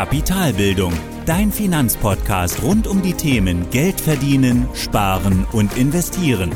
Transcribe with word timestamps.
Kapitalbildung, 0.00 0.94
dein 1.26 1.52
Finanzpodcast 1.52 2.62
rund 2.62 2.86
um 2.86 3.02
die 3.02 3.12
Themen 3.12 3.68
Geld 3.68 4.00
verdienen, 4.00 4.66
sparen 4.72 5.46
und 5.52 5.76
investieren. 5.76 6.52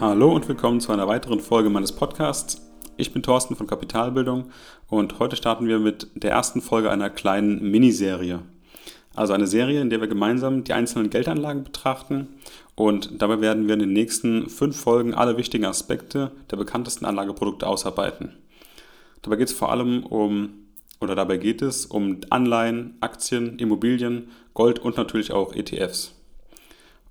Hallo 0.00 0.34
und 0.34 0.48
willkommen 0.48 0.80
zu 0.80 0.92
einer 0.92 1.08
weiteren 1.08 1.40
Folge 1.40 1.68
meines 1.68 1.92
Podcasts. 1.92 2.62
Ich 2.96 3.12
bin 3.12 3.22
Thorsten 3.22 3.54
von 3.54 3.66
Kapitalbildung 3.66 4.46
und 4.88 5.18
heute 5.18 5.36
starten 5.36 5.68
wir 5.68 5.78
mit 5.78 6.08
der 6.14 6.30
ersten 6.30 6.62
Folge 6.62 6.90
einer 6.90 7.10
kleinen 7.10 7.70
Miniserie. 7.70 8.38
Also 9.14 9.34
eine 9.34 9.46
Serie, 9.46 9.82
in 9.82 9.90
der 9.90 10.00
wir 10.00 10.08
gemeinsam 10.08 10.64
die 10.64 10.72
einzelnen 10.72 11.10
Geldanlagen 11.10 11.64
betrachten 11.64 12.28
und 12.76 13.22
dabei 13.22 13.40
werden 13.40 13.66
wir 13.66 13.74
in 13.74 13.80
den 13.80 13.92
nächsten 13.92 14.48
fünf 14.48 14.78
Folgen 14.78 15.14
alle 15.14 15.36
wichtigen 15.36 15.64
Aspekte 15.64 16.32
der 16.50 16.56
bekanntesten 16.56 17.04
Anlageprodukte 17.04 17.66
ausarbeiten. 17.66 18.36
Dabei 19.22 19.36
geht 19.36 19.48
es 19.48 19.54
vor 19.54 19.70
allem 19.70 20.04
um, 20.04 20.50
oder 21.00 21.14
dabei 21.14 21.36
geht 21.36 21.62
es 21.62 21.86
um 21.86 22.20
Anleihen, 22.30 22.96
Aktien, 23.00 23.58
Immobilien, 23.58 24.28
Gold 24.54 24.78
und 24.78 24.96
natürlich 24.96 25.32
auch 25.32 25.54
ETFs. 25.54 26.14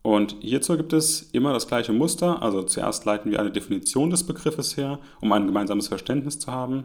Und 0.01 0.35
hierzu 0.41 0.75
gibt 0.75 0.91
es 0.91 1.29
immer 1.31 1.53
das 1.53 1.67
gleiche 1.67 1.93
Muster. 1.93 2.43
Also 2.43 2.61
zuerst 2.63 3.05
leiten 3.05 3.31
wir 3.31 3.39
eine 3.39 3.51
Definition 3.51 4.09
des 4.09 4.25
Begriffes 4.25 4.75
her, 4.75 4.99
um 5.21 5.31
ein 5.31 5.47
gemeinsames 5.47 5.87
Verständnis 5.87 6.39
zu 6.39 6.51
haben. 6.51 6.83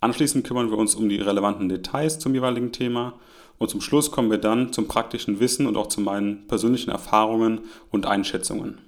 Anschließend 0.00 0.44
kümmern 0.44 0.70
wir 0.70 0.76
uns 0.76 0.96
um 0.96 1.08
die 1.08 1.20
relevanten 1.20 1.68
Details 1.68 2.18
zum 2.18 2.34
jeweiligen 2.34 2.72
Thema 2.72 3.14
und 3.58 3.70
zum 3.70 3.80
Schluss 3.80 4.10
kommen 4.10 4.30
wir 4.30 4.38
dann 4.38 4.72
zum 4.72 4.88
praktischen 4.88 5.40
Wissen 5.40 5.66
und 5.66 5.76
auch 5.76 5.88
zu 5.88 6.00
meinen 6.00 6.46
persönlichen 6.46 6.90
Erfahrungen 6.90 7.62
und 7.90 8.06
Einschätzungen. 8.06 8.78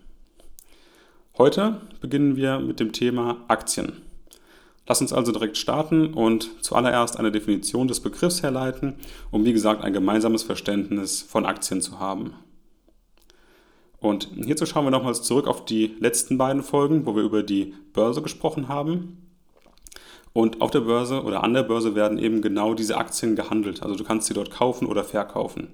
Heute 1.36 1.80
beginnen 2.00 2.36
wir 2.36 2.58
mit 2.60 2.80
dem 2.80 2.92
Thema 2.92 3.44
Aktien. 3.48 4.02
Lass 4.86 5.00
uns 5.00 5.12
also 5.12 5.32
direkt 5.32 5.56
starten 5.56 6.14
und 6.14 6.50
zuallererst 6.62 7.18
eine 7.18 7.30
Definition 7.30 7.88
des 7.88 8.00
Begriffs 8.00 8.42
herleiten, 8.42 8.94
um 9.30 9.44
wie 9.44 9.52
gesagt 9.52 9.84
ein 9.84 9.92
gemeinsames 9.92 10.42
Verständnis 10.42 11.22
von 11.22 11.46
Aktien 11.46 11.80
zu 11.80 12.00
haben. 12.00 12.34
Und 13.98 14.30
hierzu 14.34 14.66
schauen 14.66 14.86
wir 14.86 14.91
nochmals 14.91 15.22
zurück 15.22 15.46
auf 15.46 15.64
die 15.64 15.94
letzten 16.00 16.38
beiden 16.38 16.62
Folgen, 16.62 17.06
wo 17.06 17.14
wir 17.14 17.22
über 17.22 17.42
die 17.42 17.74
Börse 17.92 18.22
gesprochen 18.22 18.68
haben. 18.68 19.29
Und 20.32 20.60
auf 20.60 20.70
der 20.70 20.80
Börse 20.80 21.22
oder 21.22 21.42
an 21.42 21.54
der 21.54 21.64
Börse 21.64 21.94
werden 21.94 22.18
eben 22.18 22.40
genau 22.40 22.74
diese 22.74 22.96
Aktien 22.96 23.34
gehandelt. 23.34 23.82
Also 23.82 23.96
du 23.96 24.04
kannst 24.04 24.28
sie 24.28 24.34
dort 24.34 24.50
kaufen 24.50 24.86
oder 24.86 25.02
verkaufen. 25.02 25.68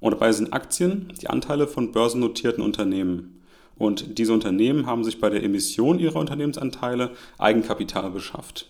Und 0.00 0.12
dabei 0.12 0.30
sind 0.32 0.52
Aktien 0.52 1.12
die 1.20 1.28
Anteile 1.28 1.66
von 1.66 1.90
börsennotierten 1.90 2.62
Unternehmen. 2.62 3.42
Und 3.76 4.18
diese 4.18 4.32
Unternehmen 4.32 4.86
haben 4.86 5.04
sich 5.04 5.20
bei 5.20 5.30
der 5.30 5.42
Emission 5.42 5.98
ihrer 5.98 6.18
Unternehmensanteile 6.18 7.12
Eigenkapital 7.38 8.10
beschafft, 8.10 8.68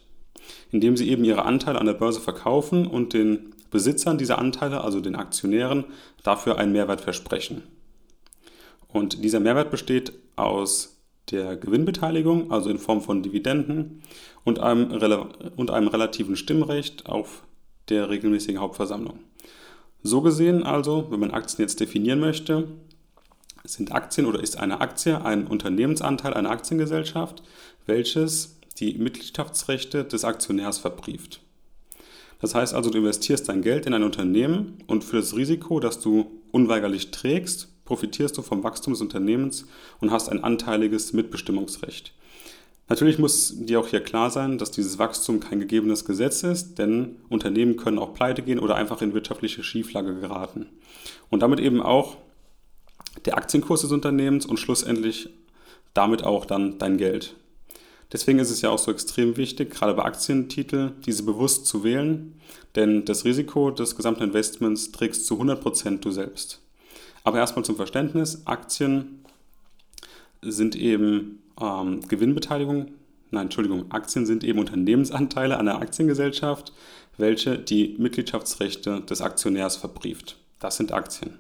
indem 0.71 0.97
sie 0.97 1.09
eben 1.09 1.25
ihre 1.25 1.45
Anteile 1.45 1.79
an 1.79 1.87
der 1.87 1.95
Börse 1.95 2.21
verkaufen 2.21 2.87
und 2.87 3.13
den 3.15 3.55
Besitzern 3.71 4.19
dieser 4.19 4.39
Anteile, 4.39 4.83
also 4.83 5.01
den 5.01 5.17
Aktionären, 5.17 5.85
dafür 6.23 6.59
einen 6.59 6.73
Mehrwert 6.73 7.01
versprechen. 7.01 7.63
Und 8.89 9.23
dieser 9.23 9.41
Mehrwert 9.41 9.71
besteht 9.71 10.13
aus 10.37 10.98
der 11.31 11.57
Gewinnbeteiligung, 11.57 12.51
also 12.51 12.71
in 12.71 12.79
Form 12.79 13.01
von 13.01 13.23
Dividenden 13.23 14.03
und 14.45 14.59
einem, 14.59 14.91
und 15.57 15.71
einem 15.71 15.89
relativen 15.89 16.37
Stimmrecht 16.37 17.07
auf 17.07 17.43
der 17.89 18.11
regelmäßigen 18.11 18.61
Hauptversammlung. 18.61 19.21
So 20.03 20.23
gesehen 20.23 20.63
also, 20.63 21.07
wenn 21.11 21.21
man 21.21 21.33
Aktien 21.33 21.63
jetzt 21.63 21.81
definieren 21.81 22.21
möchte, 22.21 22.69
sind 23.65 23.93
Aktien 23.93 24.27
oder 24.27 24.41
ist 24.41 24.59
eine 24.59 24.81
Aktie 24.81 25.25
ein 25.25 25.47
Unternehmensanteil 25.47 26.35
einer 26.35 26.51
Aktiengesellschaft, 26.51 27.43
welches 27.87 28.59
die 28.79 28.95
Mitgliedschaftsrechte 28.95 30.05
des 30.05 30.25
Aktionärs 30.25 30.79
verbrieft. 30.79 31.41
Das 32.41 32.55
heißt 32.55 32.75
also, 32.75 32.91
du 32.91 32.99
investierst 32.99 33.49
dein 33.49 33.63
Geld 33.63 33.87
in 33.87 33.95
ein 33.95 34.05
Unternehmen 34.05 34.79
und 34.87 35.03
für 35.03 35.17
das 35.17 35.35
Risiko, 35.37 35.81
das 35.81 36.01
du 36.01 36.31
unweigerlich 36.53 37.11
trägst, 37.11 37.69
profitierst 37.89 38.37
du 38.37 38.43
vom 38.43 38.63
Wachstum 38.63 38.93
des 38.93 39.01
Unternehmens 39.01 39.65
und 39.99 40.11
hast 40.11 40.29
ein 40.29 40.45
anteiliges 40.45 41.15
Mitbestimmungsrecht. 41.15 42.13
Natürlich 42.91 43.19
muss 43.19 43.55
dir 43.57 43.81
auch 43.81 43.89
hier 43.89 44.03
klar 44.03 44.31
sein, 44.31 44.59
dass 44.59 44.71
dieses 44.71 44.99
Wachstum 44.99 45.41
kein 45.41 45.59
gegebenes 45.59 46.05
Gesetz 46.05 46.43
ist, 46.43 46.79
denn 46.79 47.17
Unternehmen 47.31 47.79
können 47.79 47.99
auch 47.99 48.13
pleite 48.13 48.43
gehen 48.43 48.59
oder 48.59 48.75
einfach 48.77 49.01
in 49.01 49.15
wirtschaftliche 49.15 49.63
Schieflage 49.63 50.21
geraten. 50.21 50.67
Und 51.31 51.41
damit 51.41 51.61
eben 51.61 51.81
auch 51.81 52.19
der 53.25 53.39
Aktienkurs 53.39 53.81
des 53.81 53.93
Unternehmens 53.93 54.45
und 54.45 54.59
schlussendlich 54.59 55.31
damit 55.95 56.25
auch 56.25 56.45
dann 56.45 56.79
dein 56.79 56.99
Geld. 56.99 57.37
Deswegen 58.13 58.39
ist 58.39 58.51
es 58.51 58.61
ja 58.61 58.69
auch 58.69 58.79
so 58.79 58.91
extrem 58.91 59.39
wichtig, 59.39 59.71
gerade 59.71 59.95
bei 59.95 60.05
Aktientiteln, 60.05 60.93
diese 61.07 61.23
bewusst 61.23 61.65
zu 61.65 61.85
wählen, 61.85 62.39
denn 62.75 63.07
das 63.07 63.25
Risiko 63.25 63.71
des 63.71 63.97
gesamten 63.97 64.25
Investments 64.25 64.93
trägst 64.93 65.25
zu 65.25 65.41
100% 65.41 66.01
du 66.01 66.11
selbst. 66.11 66.61
Aber 67.29 67.37
erstmal 67.37 67.63
zum 67.63 67.77
Verständnis, 67.77 68.47
Aktien 68.47 69.23
sind 70.41 70.75
eben 70.75 71.43
ähm, 71.61 72.01
Gewinnbeteiligung, 72.09 72.93
nein, 73.31 73.43
Entschuldigung, 73.43 73.91
Aktien 73.91 74.25
sind 74.25 74.45
eben 74.45 74.59
Unternehmensanteile 74.59 75.59
einer 75.59 75.83
Aktiengesellschaft, 75.83 76.73
welche 77.19 77.59
die 77.59 77.97
Mitgliedschaftsrechte 77.99 79.03
des 79.03 79.21
Aktionärs 79.21 79.77
verbrieft. 79.77 80.39
Das 80.59 80.79
sind 80.79 80.91
Aktien. 80.93 81.39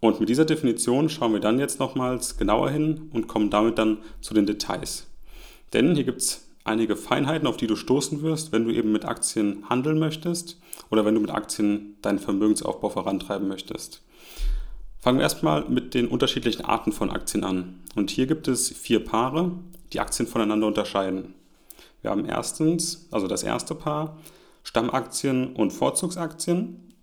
Und 0.00 0.20
mit 0.20 0.28
dieser 0.28 0.44
Definition 0.44 1.08
schauen 1.08 1.32
wir 1.32 1.40
dann 1.40 1.58
jetzt 1.58 1.80
nochmals 1.80 2.36
genauer 2.36 2.68
hin 2.68 3.08
und 3.14 3.26
kommen 3.26 3.48
damit 3.48 3.78
dann 3.78 4.02
zu 4.20 4.34
den 4.34 4.44
Details. 4.44 5.06
Denn 5.72 5.94
hier 5.94 6.04
gibt 6.04 6.20
es 6.20 6.46
einige 6.64 6.94
Feinheiten, 6.94 7.48
auf 7.48 7.56
die 7.56 7.68
du 7.68 7.76
stoßen 7.76 8.20
wirst, 8.20 8.52
wenn 8.52 8.66
du 8.66 8.70
eben 8.70 8.92
mit 8.92 9.06
Aktien 9.06 9.64
handeln 9.70 9.98
möchtest 9.98 10.60
oder 10.90 11.06
wenn 11.06 11.14
du 11.14 11.22
mit 11.22 11.30
Aktien 11.30 11.96
deinen 12.02 12.18
Vermögensaufbau 12.18 12.90
vorantreiben 12.90 13.48
möchtest. 13.48 14.02
Fangen 15.02 15.18
wir 15.18 15.24
erstmal 15.24 15.68
mit 15.68 15.94
den 15.94 16.06
unterschiedlichen 16.06 16.64
Arten 16.64 16.92
von 16.92 17.10
Aktien 17.10 17.42
an. 17.42 17.80
Und 17.96 18.10
hier 18.12 18.26
gibt 18.26 18.46
es 18.46 18.70
vier 18.70 19.04
Paare, 19.04 19.50
die 19.92 19.98
Aktien 19.98 20.28
voneinander 20.28 20.68
unterscheiden. 20.68 21.34
Wir 22.02 22.12
haben 22.12 22.24
erstens, 22.24 23.08
also 23.10 23.26
das 23.26 23.42
erste 23.42 23.74
Paar, 23.74 24.16
Stammaktien 24.62 25.56
und 25.56 25.72
Vorzugsaktien. 25.72 26.94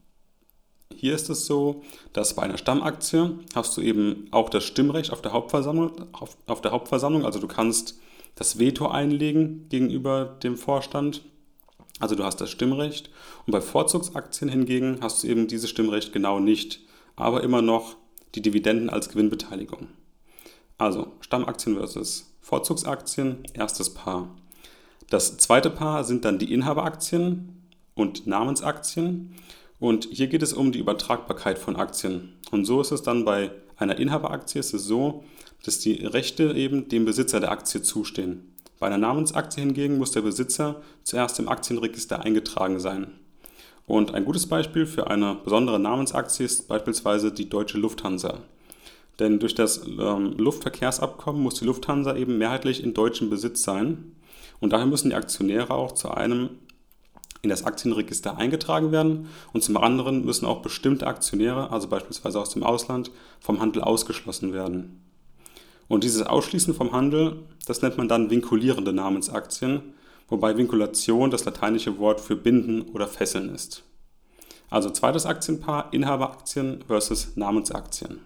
Hier 0.95 1.13
ist 1.13 1.29
es 1.29 1.45
so, 1.45 1.83
dass 2.13 2.37
bei 2.37 2.43
einer 2.43 2.57
Stammaktie 2.57 3.37
hast 3.53 3.75
du 3.75 3.81
eben 3.81 4.29
auch 4.31 4.49
das 4.49 4.63
Stimmrecht 4.63 5.11
auf 5.11 5.21
der 5.21 5.33
Hauptversammlung, 5.33 5.91
auf, 6.13 6.37
auf 6.47 6.61
der 6.61 6.71
Hauptversammlung. 6.71 7.25
Also 7.25 7.39
du 7.39 7.49
kannst 7.49 7.99
das 8.35 8.59
Veto 8.59 8.87
einlegen 8.87 9.67
gegenüber 9.67 10.37
dem 10.41 10.55
Vorstand. 10.55 11.21
Also 11.99 12.15
du 12.15 12.23
hast 12.23 12.39
das 12.39 12.49
Stimmrecht. 12.49 13.09
Und 13.45 13.51
bei 13.51 13.59
Vorzugsaktien 13.59 14.49
hingegen 14.49 14.99
hast 15.01 15.21
du 15.21 15.27
eben 15.27 15.47
dieses 15.47 15.69
Stimmrecht 15.69 16.13
genau 16.13 16.39
nicht 16.39 16.79
aber 17.19 17.43
immer 17.43 17.61
noch 17.61 17.97
die 18.35 18.41
Dividenden 18.41 18.89
als 18.89 19.09
Gewinnbeteiligung. 19.09 19.87
Also 20.77 21.13
Stammaktien 21.21 21.75
versus 21.75 22.33
Vorzugsaktien, 22.41 23.43
erstes 23.53 23.93
Paar. 23.93 24.35
Das 25.09 25.37
zweite 25.37 25.69
Paar 25.69 26.03
sind 26.03 26.25
dann 26.25 26.39
die 26.39 26.53
Inhaberaktien 26.53 27.63
und 27.95 28.27
Namensaktien. 28.27 29.35
Und 29.79 30.07
hier 30.11 30.27
geht 30.27 30.43
es 30.43 30.53
um 30.53 30.71
die 30.71 30.79
Übertragbarkeit 30.79 31.57
von 31.57 31.75
Aktien. 31.75 32.37
Und 32.51 32.65
so 32.65 32.81
ist 32.81 32.91
es 32.91 33.01
dann 33.01 33.25
bei 33.25 33.51
einer 33.77 33.97
Inhaberaktie 33.97 34.59
ist 34.59 34.73
es 34.73 34.83
so, 34.83 35.23
dass 35.63 35.79
die 35.79 36.05
Rechte 36.05 36.53
eben 36.53 36.89
dem 36.89 37.05
Besitzer 37.05 37.39
der 37.39 37.51
Aktie 37.51 37.81
zustehen. 37.81 38.53
Bei 38.77 38.87
einer 38.87 38.97
Namensaktie 38.97 39.61
hingegen 39.61 39.97
muss 39.97 40.11
der 40.11 40.21
Besitzer 40.21 40.81
zuerst 41.03 41.39
im 41.39 41.49
Aktienregister 41.49 42.21
eingetragen 42.21 42.79
sein. 42.79 43.19
Und 43.89 44.13
ein 44.13 44.23
gutes 44.23 44.45
Beispiel 44.45 44.85
für 44.85 45.09
eine 45.09 45.33
besondere 45.43 45.79
Namensaktie 45.79 46.45
ist 46.45 46.67
beispielsweise 46.67 47.31
die 47.31 47.49
deutsche 47.49 47.79
Lufthansa. 47.79 48.37
Denn 49.17 49.39
durch 49.39 49.55
das 49.55 49.81
ähm, 49.83 50.37
Luftverkehrsabkommen 50.37 51.41
muss 51.41 51.55
die 51.55 51.65
Lufthansa 51.65 52.15
eben 52.15 52.37
mehrheitlich 52.37 52.83
in 52.83 52.93
deutschem 52.93 53.31
Besitz 53.31 53.63
sein. 53.63 54.15
Und 54.59 54.73
daher 54.73 54.85
müssen 54.85 55.09
die 55.09 55.15
Aktionäre 55.15 55.73
auch 55.73 55.93
zu 55.93 56.11
einem 56.11 56.51
in 57.41 57.49
das 57.49 57.63
Aktienregister 57.63 58.37
eingetragen 58.37 58.91
werden. 58.91 59.27
Und 59.53 59.63
zum 59.63 59.75
anderen 59.75 60.23
müssen 60.23 60.45
auch 60.45 60.61
bestimmte 60.61 61.07
Aktionäre, 61.07 61.71
also 61.71 61.87
beispielsweise 61.87 62.39
aus 62.39 62.51
dem 62.51 62.61
Ausland, 62.61 63.09
vom 63.39 63.59
Handel 63.59 63.81
ausgeschlossen 63.81 64.53
werden. 64.53 65.01
Und 65.87 66.03
dieses 66.03 66.21
Ausschließen 66.21 66.75
vom 66.75 66.91
Handel, 66.91 67.37
das 67.65 67.81
nennt 67.81 67.97
man 67.97 68.07
dann 68.07 68.29
vinkulierende 68.29 68.93
Namensaktien 68.93 69.95
wobei 70.29 70.57
Vinkulation 70.57 71.31
das 71.31 71.45
lateinische 71.45 71.97
Wort 71.99 72.21
für 72.21 72.35
binden 72.35 72.83
oder 72.93 73.07
fesseln 73.07 73.53
ist. 73.53 73.83
Also 74.69 74.89
zweites 74.89 75.25
Aktienpaar 75.25 75.91
Inhaberaktien 75.91 76.83
versus 76.87 77.35
Namensaktien. 77.35 78.21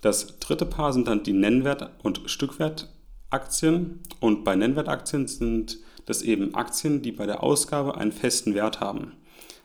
Das 0.00 0.38
dritte 0.38 0.66
Paar 0.66 0.92
sind 0.92 1.08
dann 1.08 1.22
die 1.22 1.32
Nennwert- 1.32 1.90
und 2.02 2.22
Stückwertaktien 2.26 4.00
und 4.20 4.44
bei 4.44 4.54
Nennwertaktien 4.54 5.26
sind 5.26 5.78
das 6.06 6.22
eben 6.22 6.54
Aktien, 6.54 7.02
die 7.02 7.12
bei 7.12 7.26
der 7.26 7.42
Ausgabe 7.42 7.96
einen 7.96 8.12
festen 8.12 8.54
Wert 8.54 8.80
haben. 8.80 9.12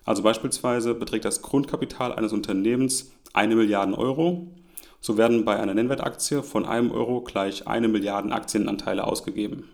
Also 0.05 0.23
beispielsweise 0.23 0.93
beträgt 0.93 1.25
das 1.25 1.41
Grundkapital 1.41 2.13
eines 2.13 2.33
Unternehmens 2.33 3.11
eine 3.33 3.55
Milliarde 3.55 3.97
Euro. 3.97 4.47
so 4.99 5.17
werden 5.17 5.43
bei 5.43 5.59
einer 5.59 5.73
Nennwertaktie 5.73 6.43
von 6.43 6.65
einem 6.65 6.91
Euro 6.91 7.21
gleich 7.21 7.67
eine 7.67 7.89
Milliarden 7.89 8.31
Aktienanteile 8.31 9.05
ausgegeben. 9.05 9.69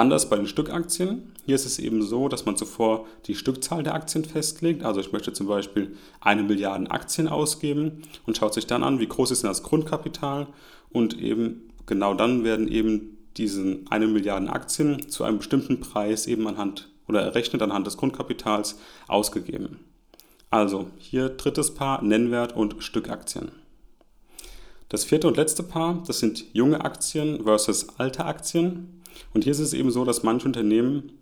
Anders 0.00 0.30
bei 0.30 0.36
den 0.36 0.46
Stückaktien. 0.46 1.30
Hier 1.44 1.56
ist 1.56 1.66
es 1.66 1.78
eben 1.78 2.02
so, 2.02 2.28
dass 2.28 2.46
man 2.46 2.56
zuvor 2.56 3.06
die 3.26 3.34
Stückzahl 3.34 3.82
der 3.82 3.94
Aktien 3.94 4.24
festlegt. 4.24 4.82
Also 4.82 4.98
ich 4.98 5.12
möchte 5.12 5.34
zum 5.34 5.46
Beispiel 5.46 5.94
eine 6.22 6.42
Milliarden 6.42 6.86
Aktien 6.86 7.28
ausgeben 7.28 8.00
und 8.24 8.34
schaut 8.34 8.54
sich 8.54 8.66
dann 8.66 8.82
an, 8.82 8.98
wie 8.98 9.06
groß 9.06 9.30
ist 9.30 9.42
denn 9.42 9.50
das 9.50 9.62
Grundkapital 9.62 10.46
und 10.88 11.18
eben 11.18 11.68
genau 11.84 12.14
dann 12.14 12.44
werden 12.44 12.66
eben 12.66 13.18
diese 13.36 13.80
eine 13.90 14.06
Milliarden 14.06 14.48
Aktien 14.48 15.10
zu 15.10 15.22
einem 15.22 15.36
bestimmten 15.36 15.80
Preis 15.80 16.26
eben 16.26 16.48
anhand 16.48 16.88
oder 17.06 17.20
errechnet 17.20 17.60
anhand 17.60 17.86
des 17.86 17.98
Grundkapitals 17.98 18.78
ausgegeben. 19.06 19.80
Also 20.48 20.86
hier 20.96 21.28
drittes 21.28 21.74
Paar 21.74 22.02
Nennwert 22.02 22.56
und 22.56 22.82
Stückaktien. 22.82 23.52
Das 24.88 25.04
vierte 25.04 25.28
und 25.28 25.36
letzte 25.36 25.62
Paar, 25.62 26.02
das 26.06 26.20
sind 26.20 26.46
junge 26.54 26.86
Aktien 26.86 27.44
versus 27.44 27.98
alte 27.98 28.24
Aktien. 28.24 28.99
Und 29.32 29.44
hier 29.44 29.52
ist 29.52 29.60
es 29.60 29.72
eben 29.72 29.90
so, 29.90 30.04
dass 30.04 30.22
manche 30.22 30.46
Unternehmen 30.46 31.12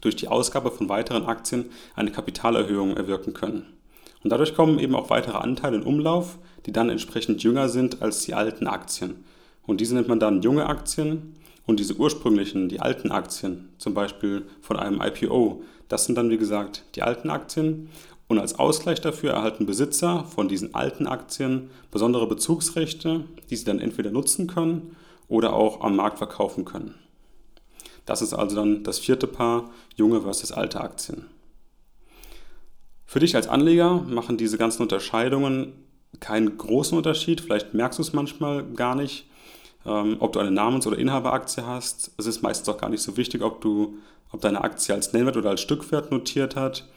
durch 0.00 0.16
die 0.16 0.28
Ausgabe 0.28 0.70
von 0.70 0.88
weiteren 0.88 1.26
Aktien 1.26 1.66
eine 1.94 2.12
Kapitalerhöhung 2.12 2.96
erwirken 2.96 3.34
können. 3.34 3.66
Und 4.22 4.30
dadurch 4.30 4.54
kommen 4.54 4.78
eben 4.78 4.94
auch 4.94 5.10
weitere 5.10 5.38
Anteile 5.38 5.76
in 5.76 5.82
Umlauf, 5.82 6.38
die 6.66 6.72
dann 6.72 6.90
entsprechend 6.90 7.42
jünger 7.42 7.68
sind 7.68 8.02
als 8.02 8.22
die 8.22 8.34
alten 8.34 8.66
Aktien. 8.66 9.24
Und 9.66 9.80
diese 9.80 9.94
nennt 9.94 10.08
man 10.08 10.20
dann 10.20 10.42
junge 10.42 10.66
Aktien. 10.66 11.34
Und 11.66 11.78
diese 11.78 11.96
ursprünglichen, 11.96 12.68
die 12.70 12.80
alten 12.80 13.10
Aktien, 13.10 13.68
zum 13.76 13.92
Beispiel 13.92 14.46
von 14.62 14.78
einem 14.78 15.02
IPO, 15.02 15.62
das 15.88 16.06
sind 16.06 16.16
dann 16.16 16.30
wie 16.30 16.38
gesagt 16.38 16.84
die 16.94 17.02
alten 17.02 17.28
Aktien. 17.28 17.90
Und 18.26 18.38
als 18.38 18.58
Ausgleich 18.58 19.00
dafür 19.00 19.32
erhalten 19.32 19.66
Besitzer 19.66 20.24
von 20.24 20.48
diesen 20.48 20.74
alten 20.74 21.06
Aktien 21.06 21.70
besondere 21.90 22.26
Bezugsrechte, 22.26 23.24
die 23.50 23.56
sie 23.56 23.64
dann 23.64 23.80
entweder 23.80 24.10
nutzen 24.10 24.46
können 24.46 24.96
oder 25.28 25.52
auch 25.52 25.82
am 25.82 25.96
Markt 25.96 26.18
verkaufen 26.18 26.64
können. 26.64 26.94
Das 28.08 28.22
ist 28.22 28.32
also 28.32 28.56
dann 28.56 28.84
das 28.84 28.98
vierte 28.98 29.26
Paar 29.26 29.70
junge 29.94 30.22
versus 30.22 30.50
alte 30.50 30.80
Aktien. 30.80 31.26
Für 33.04 33.20
dich 33.20 33.36
als 33.36 33.48
Anleger 33.48 34.00
machen 34.00 34.38
diese 34.38 34.56
ganzen 34.56 34.80
Unterscheidungen 34.80 35.74
keinen 36.18 36.56
großen 36.56 36.96
Unterschied. 36.96 37.42
Vielleicht 37.42 37.74
merkst 37.74 37.98
du 37.98 38.02
es 38.02 38.14
manchmal 38.14 38.64
gar 38.64 38.94
nicht, 38.94 39.28
ähm, 39.84 40.16
ob 40.20 40.32
du 40.32 40.38
eine 40.38 40.50
Namens- 40.50 40.86
oder 40.86 40.98
Inhaberaktie 40.98 41.66
hast. 41.66 42.12
Es 42.16 42.24
ist 42.24 42.40
meistens 42.40 42.66
auch 42.70 42.78
gar 42.78 42.88
nicht 42.88 43.02
so 43.02 43.18
wichtig, 43.18 43.42
ob 43.42 43.60
du, 43.60 43.98
ob 44.32 44.40
deine 44.40 44.64
Aktie 44.64 44.94
als 44.94 45.12
Nennwert 45.12 45.36
oder 45.36 45.50
als 45.50 45.60
Stückwert 45.60 46.10
notiert 46.10 46.56
hat. 46.56 46.88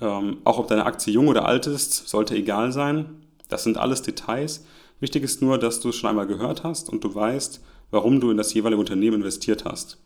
Ähm, 0.00 0.38
auch 0.44 0.58
ob 0.58 0.68
deine 0.68 0.86
Aktie 0.86 1.12
jung 1.12 1.26
oder 1.26 1.46
alt 1.46 1.66
ist, 1.66 2.08
sollte 2.08 2.36
egal 2.36 2.70
sein. 2.70 3.26
Das 3.48 3.64
sind 3.64 3.76
alles 3.76 4.02
Details. 4.02 4.64
Wichtig 5.00 5.24
ist 5.24 5.42
nur, 5.42 5.58
dass 5.58 5.80
du 5.80 5.88
es 5.88 5.96
schon 5.96 6.10
einmal 6.10 6.28
gehört 6.28 6.62
hast 6.62 6.90
und 6.90 7.02
du 7.02 7.12
weißt, 7.12 7.60
warum 7.90 8.20
du 8.20 8.30
in 8.30 8.36
das 8.36 8.54
jeweilige 8.54 8.78
Unternehmen 8.78 9.16
investiert 9.16 9.64
hast. 9.64 9.98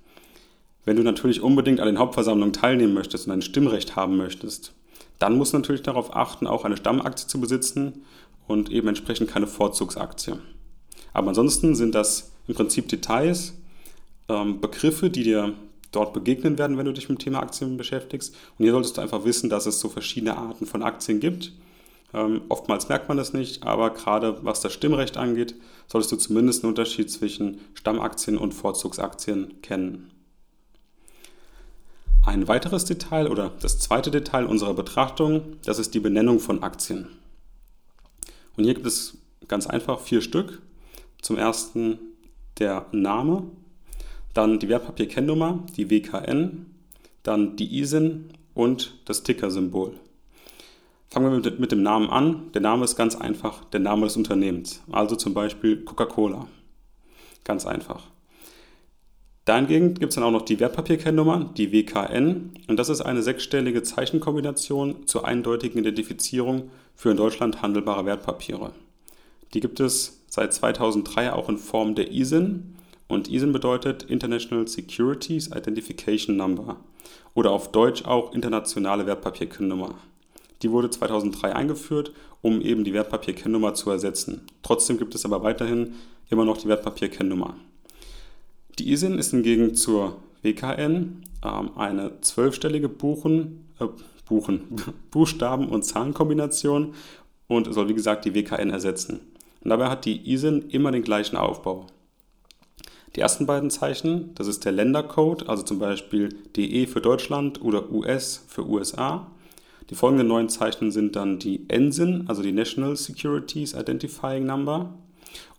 Wenn 0.84 0.96
du 0.96 1.02
natürlich 1.02 1.40
unbedingt 1.40 1.80
an 1.80 1.86
den 1.86 1.98
Hauptversammlungen 1.98 2.52
teilnehmen 2.52 2.94
möchtest 2.94 3.26
und 3.26 3.32
ein 3.32 3.42
Stimmrecht 3.42 3.96
haben 3.96 4.16
möchtest, 4.16 4.72
dann 5.18 5.36
musst 5.36 5.52
du 5.52 5.58
natürlich 5.58 5.82
darauf 5.82 6.14
achten, 6.14 6.46
auch 6.46 6.64
eine 6.64 6.76
Stammaktie 6.76 7.26
zu 7.26 7.40
besitzen 7.40 8.04
und 8.46 8.70
eben 8.70 8.88
entsprechend 8.88 9.30
keine 9.30 9.46
Vorzugsaktie. 9.46 10.38
Aber 11.12 11.28
ansonsten 11.28 11.74
sind 11.74 11.94
das 11.94 12.32
im 12.46 12.54
Prinzip 12.54 12.88
Details, 12.88 13.54
ähm, 14.28 14.60
Begriffe, 14.60 15.10
die 15.10 15.22
dir 15.22 15.54
dort 15.92 16.12
begegnen 16.12 16.58
werden, 16.58 16.76
wenn 16.76 16.86
du 16.86 16.92
dich 16.92 17.08
mit 17.08 17.18
dem 17.18 17.24
Thema 17.24 17.40
Aktien 17.40 17.76
beschäftigst. 17.76 18.34
Und 18.58 18.64
hier 18.64 18.72
solltest 18.72 18.96
du 18.96 19.00
einfach 19.00 19.24
wissen, 19.24 19.48
dass 19.48 19.66
es 19.66 19.80
so 19.80 19.88
verschiedene 19.88 20.36
Arten 20.36 20.66
von 20.66 20.82
Aktien 20.82 21.20
gibt. 21.20 21.52
Ähm, 22.12 22.42
oftmals 22.48 22.88
merkt 22.88 23.08
man 23.08 23.16
das 23.16 23.32
nicht, 23.32 23.62
aber 23.62 23.90
gerade 23.90 24.38
was 24.42 24.60
das 24.60 24.72
Stimmrecht 24.72 25.16
angeht, 25.16 25.54
solltest 25.86 26.12
du 26.12 26.16
zumindest 26.16 26.64
einen 26.64 26.70
Unterschied 26.70 27.10
zwischen 27.10 27.60
Stammaktien 27.74 28.38
und 28.38 28.54
Vorzugsaktien 28.54 29.62
kennen. 29.62 30.10
Ein 32.26 32.48
weiteres 32.48 32.86
Detail 32.86 33.28
oder 33.28 33.52
das 33.60 33.78
zweite 33.78 34.10
Detail 34.10 34.46
unserer 34.46 34.72
Betrachtung, 34.72 35.56
das 35.64 35.78
ist 35.78 35.92
die 35.92 36.00
Benennung 36.00 36.40
von 36.40 36.62
Aktien. 36.62 37.08
Und 38.56 38.64
hier 38.64 38.72
gibt 38.72 38.86
es 38.86 39.18
ganz 39.46 39.66
einfach 39.66 40.00
vier 40.00 40.22
Stück. 40.22 40.62
Zum 41.20 41.36
ersten 41.36 41.98
der 42.58 42.86
Name, 42.92 43.44
dann 44.32 44.58
die 44.58 44.68
Wertpapierkennnummer, 44.68 45.64
die 45.76 45.90
WKN, 45.90 46.66
dann 47.22 47.56
die 47.56 47.78
ISIN 47.78 48.30
und 48.54 48.94
das 49.04 49.22
Ticker-Symbol. 49.22 49.92
Fangen 51.08 51.30
wir 51.30 51.38
mit, 51.38 51.60
mit, 51.60 51.72
dem 51.72 51.82
Namen 51.82 52.08
an. 52.08 52.52
Der 52.52 52.62
Name 52.62 52.84
ist 52.84 52.96
ganz 52.96 53.16
einfach 53.16 53.64
der 53.66 53.80
Name 53.80 54.06
des 54.06 54.16
Unternehmens, 54.16 54.82
also 54.90 55.14
zum 55.14 55.34
Beispiel 55.34 55.84
Coca-Cola. 55.84 56.46
Ganz 57.44 57.66
einfach. 57.66 58.13
Dahingegen 59.44 59.92
gibt 59.94 60.10
es 60.10 60.14
dann 60.14 60.24
auch 60.24 60.30
noch 60.30 60.42
die 60.42 60.58
Wertpapierkennnummer, 60.58 61.50
die 61.56 61.70
WKN, 61.70 62.52
und 62.66 62.78
das 62.78 62.88
ist 62.88 63.02
eine 63.02 63.22
sechsstellige 63.22 63.82
Zeichenkombination 63.82 65.06
zur 65.06 65.26
eindeutigen 65.26 65.80
Identifizierung 65.80 66.70
für 66.94 67.10
in 67.10 67.18
Deutschland 67.18 67.60
handelbare 67.60 68.06
Wertpapiere. 68.06 68.72
Die 69.52 69.60
gibt 69.60 69.80
es 69.80 70.22
seit 70.28 70.54
2003 70.54 71.32
auch 71.32 71.50
in 71.50 71.58
Form 71.58 71.94
der 71.94 72.10
ISIN 72.10 72.76
und 73.06 73.28
ISIN 73.30 73.52
bedeutet 73.52 74.04
International 74.04 74.66
Securities 74.66 75.48
Identification 75.48 76.38
Number 76.38 76.78
oder 77.34 77.50
auf 77.50 77.70
Deutsch 77.70 78.04
auch 78.06 78.32
internationale 78.32 79.06
Wertpapierkennnummer. 79.06 79.94
Die 80.62 80.70
wurde 80.70 80.88
2003 80.88 81.54
eingeführt, 81.54 82.12
um 82.40 82.62
eben 82.62 82.82
die 82.82 82.94
Wertpapierkennnummer 82.94 83.74
zu 83.74 83.90
ersetzen. 83.90 84.46
Trotzdem 84.62 84.96
gibt 84.96 85.14
es 85.14 85.26
aber 85.26 85.42
weiterhin 85.42 85.96
immer 86.30 86.46
noch 86.46 86.56
die 86.56 86.68
Wertpapierkennnummer. 86.68 87.56
Die 88.78 88.90
ISIN 88.90 89.18
ist 89.18 89.30
hingegen 89.30 89.74
zur 89.74 90.16
WKN 90.42 91.22
ähm, 91.44 91.70
eine 91.76 92.20
zwölfstellige 92.22 92.88
Buchen, 92.88 93.68
äh, 93.78 93.86
Buchen, 94.26 94.62
Buchstaben- 95.10 95.68
und 95.68 95.84
Zahlenkombination 95.84 96.94
und 97.46 97.72
soll 97.72 97.88
wie 97.88 97.94
gesagt 97.94 98.24
die 98.24 98.34
WKN 98.34 98.70
ersetzen. 98.70 99.20
Und 99.62 99.70
dabei 99.70 99.88
hat 99.88 100.04
die 100.04 100.32
ISIN 100.32 100.68
immer 100.70 100.90
den 100.90 101.04
gleichen 101.04 101.36
Aufbau. 101.36 101.86
Die 103.14 103.20
ersten 103.20 103.46
beiden 103.46 103.70
Zeichen, 103.70 104.34
das 104.34 104.48
ist 104.48 104.64
der 104.64 104.72
Ländercode, 104.72 105.48
also 105.48 105.62
zum 105.62 105.78
Beispiel 105.78 106.30
DE 106.56 106.86
für 106.86 107.00
Deutschland 107.00 107.62
oder 107.62 107.92
US 107.92 108.44
für 108.48 108.66
USA. 108.66 109.30
Die 109.88 109.94
folgenden 109.94 110.26
neun 110.26 110.48
Zeichen 110.48 110.90
sind 110.90 111.14
dann 111.14 111.38
die 111.38 111.66
NSIN, 111.72 112.24
also 112.26 112.42
die 112.42 112.50
National 112.50 112.96
Securities 112.96 113.74
Identifying 113.74 114.44
Number. 114.44 114.94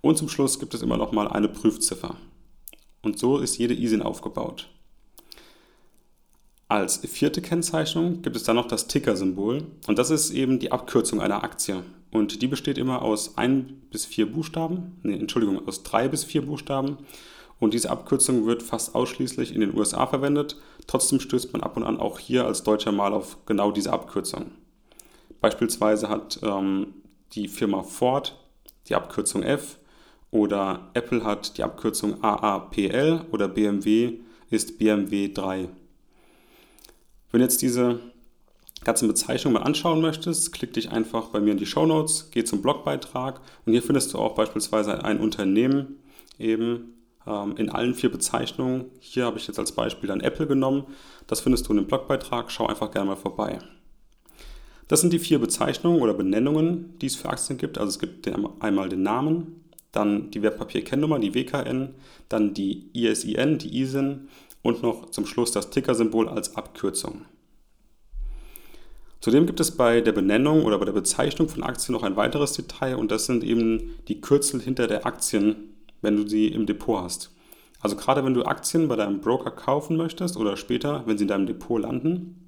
Und 0.01 0.17
zum 0.17 0.27
Schluss 0.27 0.59
gibt 0.59 0.73
es 0.73 0.81
immer 0.81 0.97
noch 0.97 1.13
mal 1.13 1.29
eine 1.29 1.47
Prüfziffer. 1.47 2.17
Und 3.05 3.19
so 3.19 3.37
ist 3.37 3.59
jede 3.59 3.75
ISIN 3.75 4.01
aufgebaut. 4.01 4.67
Als 6.67 6.97
vierte 6.97 7.39
Kennzeichnung 7.39 8.23
gibt 8.23 8.35
es 8.35 8.43
dann 8.43 8.55
noch 8.55 8.67
das 8.67 8.87
Ticker-Symbol 8.87 9.63
und 9.85 9.99
das 9.99 10.09
ist 10.09 10.31
eben 10.31 10.57
die 10.57 10.71
Abkürzung 10.71 11.21
einer 11.21 11.43
Aktie. 11.43 11.83
Und 12.09 12.41
die 12.41 12.47
besteht 12.47 12.79
immer 12.79 13.03
aus 13.03 13.37
ein 13.37 13.83
bis 13.91 14.07
vier 14.07 14.31
Buchstaben, 14.31 14.97
nee, 15.03 15.19
Entschuldigung, 15.19 15.67
aus 15.67 15.83
drei 15.83 16.07
bis 16.07 16.23
vier 16.23 16.43
Buchstaben. 16.47 16.97
Und 17.59 17.75
diese 17.75 17.91
Abkürzung 17.91 18.47
wird 18.47 18.63
fast 18.63 18.95
ausschließlich 18.95 19.53
in 19.53 19.61
den 19.61 19.77
USA 19.77 20.07
verwendet. 20.07 20.57
Trotzdem 20.87 21.19
stößt 21.19 21.53
man 21.53 21.61
ab 21.61 21.77
und 21.77 21.83
an 21.83 21.99
auch 21.99 22.17
hier 22.17 22.45
als 22.45 22.63
Deutscher 22.63 22.91
mal 22.91 23.13
auf 23.13 23.37
genau 23.45 23.71
diese 23.71 23.93
Abkürzung. 23.93 24.49
Beispielsweise 25.41 26.09
hat 26.09 26.39
ähm, 26.41 26.87
die 27.33 27.47
Firma 27.49 27.83
Ford 27.83 28.35
die 28.89 28.95
Abkürzung 28.95 29.43
F 29.43 29.77
oder 30.31 30.89
Apple 30.93 31.23
hat 31.23 31.57
die 31.57 31.63
Abkürzung 31.63 32.23
AAPL 32.23 33.25
oder 33.31 33.47
BMW 33.47 34.19
ist 34.49 34.77
BMW 34.77 35.31
3. 35.33 35.69
Wenn 37.31 37.41
jetzt 37.41 37.61
diese 37.61 37.99
ganzen 38.83 39.07
Bezeichnungen 39.07 39.55
mal 39.55 39.65
anschauen 39.65 40.01
möchtest, 40.01 40.53
klick 40.53 40.73
dich 40.73 40.91
einfach 40.91 41.29
bei 41.29 41.39
mir 41.39 41.51
in 41.51 41.57
die 41.57 41.65
Show 41.65 41.85
Notes, 41.85 42.29
geh 42.31 42.43
zum 42.43 42.61
Blogbeitrag 42.61 43.41
und 43.65 43.73
hier 43.73 43.81
findest 43.81 44.13
du 44.13 44.19
auch 44.19 44.35
beispielsweise 44.35 45.03
ein 45.03 45.19
Unternehmen 45.19 45.99
eben 46.37 46.95
ähm, 47.27 47.55
in 47.57 47.69
allen 47.69 47.95
vier 47.95 48.11
Bezeichnungen. 48.11 48.85
Hier 48.99 49.25
habe 49.25 49.37
ich 49.37 49.47
jetzt 49.47 49.59
als 49.59 49.71
Beispiel 49.71 50.07
dann 50.07 50.21
Apple 50.21 50.47
genommen. 50.47 50.85
Das 51.27 51.41
findest 51.41 51.67
du 51.67 51.71
in 51.71 51.77
dem 51.77 51.87
Blogbeitrag. 51.87 52.51
Schau 52.51 52.67
einfach 52.67 52.91
gerne 52.91 53.09
mal 53.09 53.15
vorbei. 53.15 53.59
Das 54.87 55.01
sind 55.01 55.11
die 55.13 55.19
vier 55.19 55.39
Bezeichnungen 55.39 56.01
oder 56.01 56.13
Benennungen, 56.13 56.97
die 56.99 57.07
es 57.07 57.15
für 57.15 57.29
Aktien 57.29 57.57
gibt. 57.57 57.79
Also 57.79 57.89
es 57.89 57.99
gibt 57.99 58.29
einmal 58.59 58.89
den 58.89 59.01
Namen, 59.01 59.64
dann 59.95 60.31
die 60.31 60.41
Wertpapierkennnummer, 60.41 61.19
die 61.19 61.33
WKN, 61.33 61.93
dann 62.29 62.53
die 62.53 62.89
ISIN, 62.93 63.57
die 63.57 63.81
ISIN 63.81 64.29
und 64.61 64.83
noch 64.83 65.09
zum 65.11 65.25
Schluss 65.25 65.51
das 65.51 65.69
Ticker-Symbol 65.69 66.27
als 66.27 66.55
Abkürzung. 66.55 67.25
Zudem 69.21 69.47
gibt 69.47 69.59
es 69.59 69.71
bei 69.71 70.01
der 70.01 70.11
Benennung 70.11 70.65
oder 70.65 70.77
bei 70.77 70.85
der 70.85 70.91
Bezeichnung 70.91 71.49
von 71.49 71.63
Aktien 71.63 71.93
noch 71.93 72.03
ein 72.03 72.15
weiteres 72.15 72.53
Detail 72.53 72.95
und 72.95 73.09
das 73.09 73.25
sind 73.25 73.43
eben 73.43 73.95
die 74.07 74.21
Kürzel 74.21 74.61
hinter 74.61 74.87
der 74.87 75.05
Aktien, 75.05 75.75
wenn 76.01 76.15
du 76.15 76.27
sie 76.27 76.47
im 76.47 76.65
Depot 76.65 77.01
hast. 77.01 77.31
Also 77.79 77.95
gerade 77.95 78.23
wenn 78.23 78.33
du 78.33 78.45
Aktien 78.45 78.87
bei 78.87 78.95
deinem 78.95 79.21
Broker 79.21 79.51
kaufen 79.51 79.97
möchtest 79.97 80.37
oder 80.37 80.57
später, 80.57 81.03
wenn 81.05 81.17
sie 81.17 81.23
in 81.23 81.29
deinem 81.29 81.47
Depot 81.47 81.81
landen, 81.81 82.44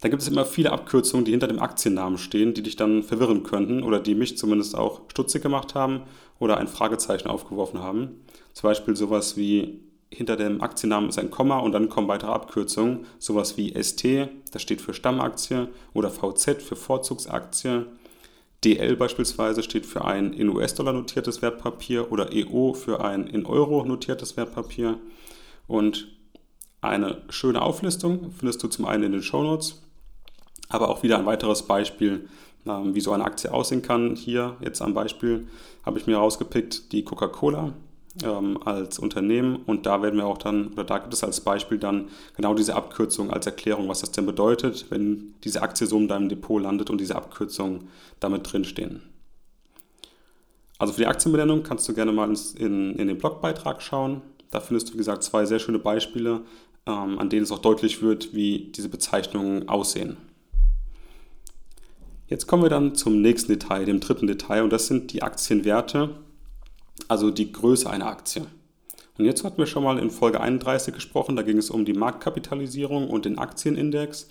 da 0.00 0.08
gibt 0.08 0.22
es 0.22 0.28
immer 0.28 0.46
viele 0.46 0.72
Abkürzungen, 0.72 1.24
die 1.24 1.30
hinter 1.30 1.48
dem 1.48 1.60
Aktiennamen 1.60 2.18
stehen, 2.18 2.54
die 2.54 2.62
dich 2.62 2.76
dann 2.76 3.02
verwirren 3.02 3.42
könnten 3.42 3.82
oder 3.82 4.00
die 4.00 4.14
mich 4.14 4.38
zumindest 4.38 4.74
auch 4.74 5.02
stutzig 5.08 5.42
gemacht 5.42 5.74
haben 5.74 6.02
oder 6.38 6.56
ein 6.56 6.68
Fragezeichen 6.68 7.28
aufgeworfen 7.28 7.80
haben. 7.80 8.22
Zum 8.54 8.68
Beispiel 8.68 8.96
sowas 8.96 9.36
wie 9.36 9.80
hinter 10.12 10.36
dem 10.36 10.60
Aktiennamen 10.60 11.08
ist 11.08 11.18
ein 11.18 11.30
Komma 11.30 11.58
und 11.58 11.72
dann 11.72 11.88
kommen 11.88 12.08
weitere 12.08 12.32
Abkürzungen, 12.32 13.06
sowas 13.18 13.56
wie 13.56 13.72
ST, 13.80 14.28
das 14.52 14.62
steht 14.62 14.80
für 14.80 14.94
Stammaktie, 14.94 15.68
oder 15.92 16.10
VZ 16.10 16.62
für 16.62 16.76
Vorzugsaktie. 16.76 17.86
DL 18.64 18.96
beispielsweise 18.96 19.62
steht 19.62 19.86
für 19.86 20.04
ein 20.04 20.32
in 20.32 20.48
US-Dollar 20.48 20.92
notiertes 20.92 21.42
Wertpapier 21.42 22.10
oder 22.10 22.32
EO 22.32 22.74
für 22.74 23.02
ein 23.04 23.26
in 23.26 23.46
Euro 23.46 23.84
notiertes 23.84 24.36
Wertpapier. 24.36 24.98
Und 25.66 26.08
eine 26.80 27.22
schöne 27.28 27.62
Auflistung 27.62 28.32
findest 28.32 28.62
du 28.62 28.68
zum 28.68 28.86
einen 28.86 29.04
in 29.04 29.12
den 29.12 29.22
Show 29.22 29.42
Notes, 29.42 29.80
aber 30.70 30.88
auch 30.88 31.02
wieder 31.02 31.18
ein 31.18 31.26
weiteres 31.26 31.64
Beispiel, 31.64 32.28
ähm, 32.66 32.94
wie 32.94 33.00
so 33.00 33.12
eine 33.12 33.24
Aktie 33.24 33.52
aussehen 33.52 33.82
kann. 33.82 34.16
Hier 34.16 34.56
jetzt 34.60 34.80
am 34.80 34.94
Beispiel 34.94 35.46
habe 35.84 35.98
ich 35.98 36.06
mir 36.06 36.16
rausgepickt 36.16 36.92
die 36.92 37.04
Coca-Cola 37.04 37.72
ähm, 38.22 38.58
als 38.64 38.98
Unternehmen 38.98 39.56
und 39.66 39.86
da 39.86 40.02
werden 40.02 40.16
wir 40.16 40.26
auch 40.26 40.38
dann, 40.38 40.68
oder 40.68 40.84
da 40.84 40.98
gibt 40.98 41.12
es 41.12 41.22
als 41.22 41.40
Beispiel 41.40 41.78
dann 41.78 42.08
genau 42.36 42.54
diese 42.54 42.74
Abkürzung 42.74 43.30
als 43.30 43.46
Erklärung, 43.46 43.88
was 43.88 44.00
das 44.00 44.12
denn 44.12 44.26
bedeutet, 44.26 44.86
wenn 44.90 45.34
diese 45.44 45.62
Aktie 45.62 45.86
so 45.86 45.96
in 45.98 46.08
deinem 46.08 46.28
Depot 46.28 46.62
landet 46.62 46.90
und 46.90 46.98
diese 47.00 47.16
Abkürzungen 47.16 47.88
damit 48.18 48.50
drinstehen. 48.50 49.02
Also 50.78 50.94
für 50.94 51.02
die 51.02 51.06
Aktienbenennung 51.06 51.62
kannst 51.62 51.88
du 51.88 51.94
gerne 51.94 52.10
mal 52.10 52.32
in, 52.56 52.96
in 52.96 53.06
den 53.06 53.18
Blogbeitrag 53.18 53.82
schauen. 53.82 54.22
Da 54.50 54.60
findest 54.60 54.88
du, 54.88 54.94
wie 54.94 54.98
gesagt, 54.98 55.22
zwei 55.22 55.44
sehr 55.44 55.58
schöne 55.58 55.78
Beispiele, 55.78 56.40
ähm, 56.86 57.18
an 57.18 57.28
denen 57.28 57.42
es 57.42 57.52
auch 57.52 57.58
deutlich 57.58 58.02
wird, 58.02 58.34
wie 58.34 58.72
diese 58.74 58.88
Bezeichnungen 58.88 59.68
aussehen. 59.68 60.16
Jetzt 62.30 62.46
kommen 62.46 62.62
wir 62.62 62.70
dann 62.70 62.94
zum 62.94 63.20
nächsten 63.20 63.52
Detail, 63.52 63.84
dem 63.84 64.00
dritten 64.00 64.26
Detail, 64.26 64.62
und 64.62 64.72
das 64.72 64.86
sind 64.86 65.12
die 65.12 65.22
Aktienwerte 65.22 66.16
also 67.08 67.30
die 67.30 67.52
Größe 67.52 67.88
einer 67.88 68.06
Aktie. 68.06 68.46
Und 69.18 69.24
jetzt 69.24 69.44
hatten 69.44 69.58
wir 69.58 69.66
schon 69.66 69.82
mal 69.82 69.98
in 69.98 70.10
Folge 70.10 70.40
31 70.40 70.94
gesprochen, 70.94 71.36
da 71.36 71.42
ging 71.42 71.58
es 71.58 71.70
um 71.70 71.84
die 71.84 71.92
Marktkapitalisierung 71.92 73.08
und 73.08 73.24
den 73.24 73.38
Aktienindex. 73.38 74.28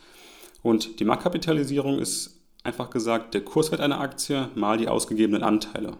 Und 0.62 1.00
die 1.00 1.06
Marktkapitalisierung 1.06 2.00
ist 2.00 2.42
einfach 2.64 2.90
gesagt 2.90 3.34
der 3.34 3.42
Kurswert 3.42 3.82
einer 3.82 4.00
Aktie 4.00 4.50
mal 4.56 4.78
die 4.78 4.88
ausgegebenen 4.88 5.44
Anteile. 5.44 5.94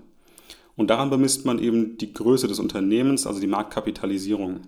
Und 0.76 0.90
daran 0.90 1.10
bemisst 1.10 1.46
man 1.46 1.60
eben 1.60 1.98
die 1.98 2.14
Größe 2.14 2.48
des 2.48 2.60
Unternehmens, 2.60 3.28
also 3.28 3.40
die 3.40 3.48
Marktkapitalisierung. 3.48 4.62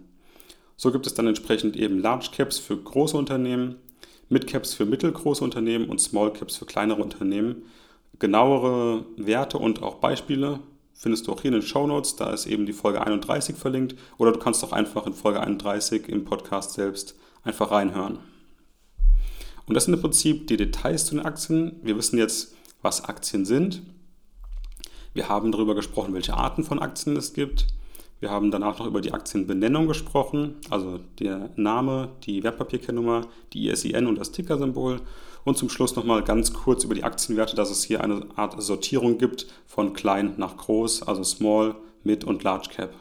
So 0.75 0.91
gibt 0.91 1.07
es 1.07 1.13
dann 1.13 1.27
entsprechend 1.27 1.75
eben 1.75 1.99
Large 1.99 2.29
Caps 2.35 2.59
für 2.59 2.75
große 2.75 3.15
Unternehmen, 3.15 3.75
Mid 4.31 4.47
Caps 4.47 4.73
für 4.73 4.85
mittelgroße 4.85 5.43
Unternehmen 5.43 5.89
und 5.89 5.99
Small 5.99 6.31
Caps 6.31 6.55
für 6.55 6.65
kleinere 6.65 7.01
Unternehmen. 7.01 7.63
Genauere 8.17 9.05
Werte 9.17 9.57
und 9.57 9.83
auch 9.83 9.95
Beispiele 9.95 10.61
findest 10.93 11.27
du 11.27 11.33
auch 11.33 11.41
hier 11.41 11.49
in 11.49 11.59
den 11.59 11.67
Show 11.67 11.85
Notes. 11.85 12.15
Da 12.15 12.31
ist 12.31 12.45
eben 12.45 12.65
die 12.65 12.71
Folge 12.71 13.05
31 13.05 13.57
verlinkt. 13.57 13.95
Oder 14.17 14.31
du 14.31 14.39
kannst 14.39 14.63
auch 14.63 14.71
einfach 14.71 15.05
in 15.05 15.13
Folge 15.13 15.41
31 15.41 16.07
im 16.07 16.23
Podcast 16.23 16.71
selbst 16.73 17.15
einfach 17.43 17.71
reinhören. 17.71 18.19
Und 19.65 19.75
das 19.75 19.83
sind 19.83 19.95
im 19.95 20.01
Prinzip 20.01 20.47
die 20.47 20.55
Details 20.55 21.07
zu 21.07 21.15
den 21.15 21.25
Aktien. 21.25 21.81
Wir 21.83 21.97
wissen 21.97 22.17
jetzt, 22.17 22.55
was 22.81 23.03
Aktien 23.03 23.43
sind. 23.43 23.81
Wir 25.13 25.27
haben 25.27 25.51
darüber 25.51 25.75
gesprochen, 25.75 26.13
welche 26.13 26.35
Arten 26.35 26.63
von 26.63 26.79
Aktien 26.79 27.17
es 27.17 27.33
gibt. 27.33 27.67
Wir 28.21 28.29
haben 28.29 28.51
danach 28.51 28.77
noch 28.77 28.85
über 28.85 29.01
die 29.01 29.13
Aktienbenennung 29.13 29.87
gesprochen, 29.87 30.57
also 30.69 30.99
der 31.17 31.49
Name, 31.55 32.09
die 32.23 32.43
Wertpapierkennnummer, 32.43 33.25
die 33.51 33.67
ISIN 33.67 34.05
und 34.05 34.19
das 34.19 34.31
Tickersymbol. 34.31 35.01
Und 35.43 35.57
zum 35.57 35.69
Schluss 35.69 35.95
nochmal 35.95 36.23
ganz 36.23 36.53
kurz 36.53 36.83
über 36.83 36.93
die 36.93 37.03
Aktienwerte, 37.03 37.55
dass 37.55 37.71
es 37.71 37.83
hier 37.83 38.03
eine 38.03 38.27
Art 38.35 38.61
Sortierung 38.61 39.17
gibt 39.17 39.47
von 39.65 39.93
klein 39.93 40.35
nach 40.37 40.55
groß, 40.55 41.01
also 41.01 41.23
Small, 41.23 41.75
Mid 42.03 42.23
und 42.23 42.43
Large 42.43 42.69
Cap. 42.69 42.93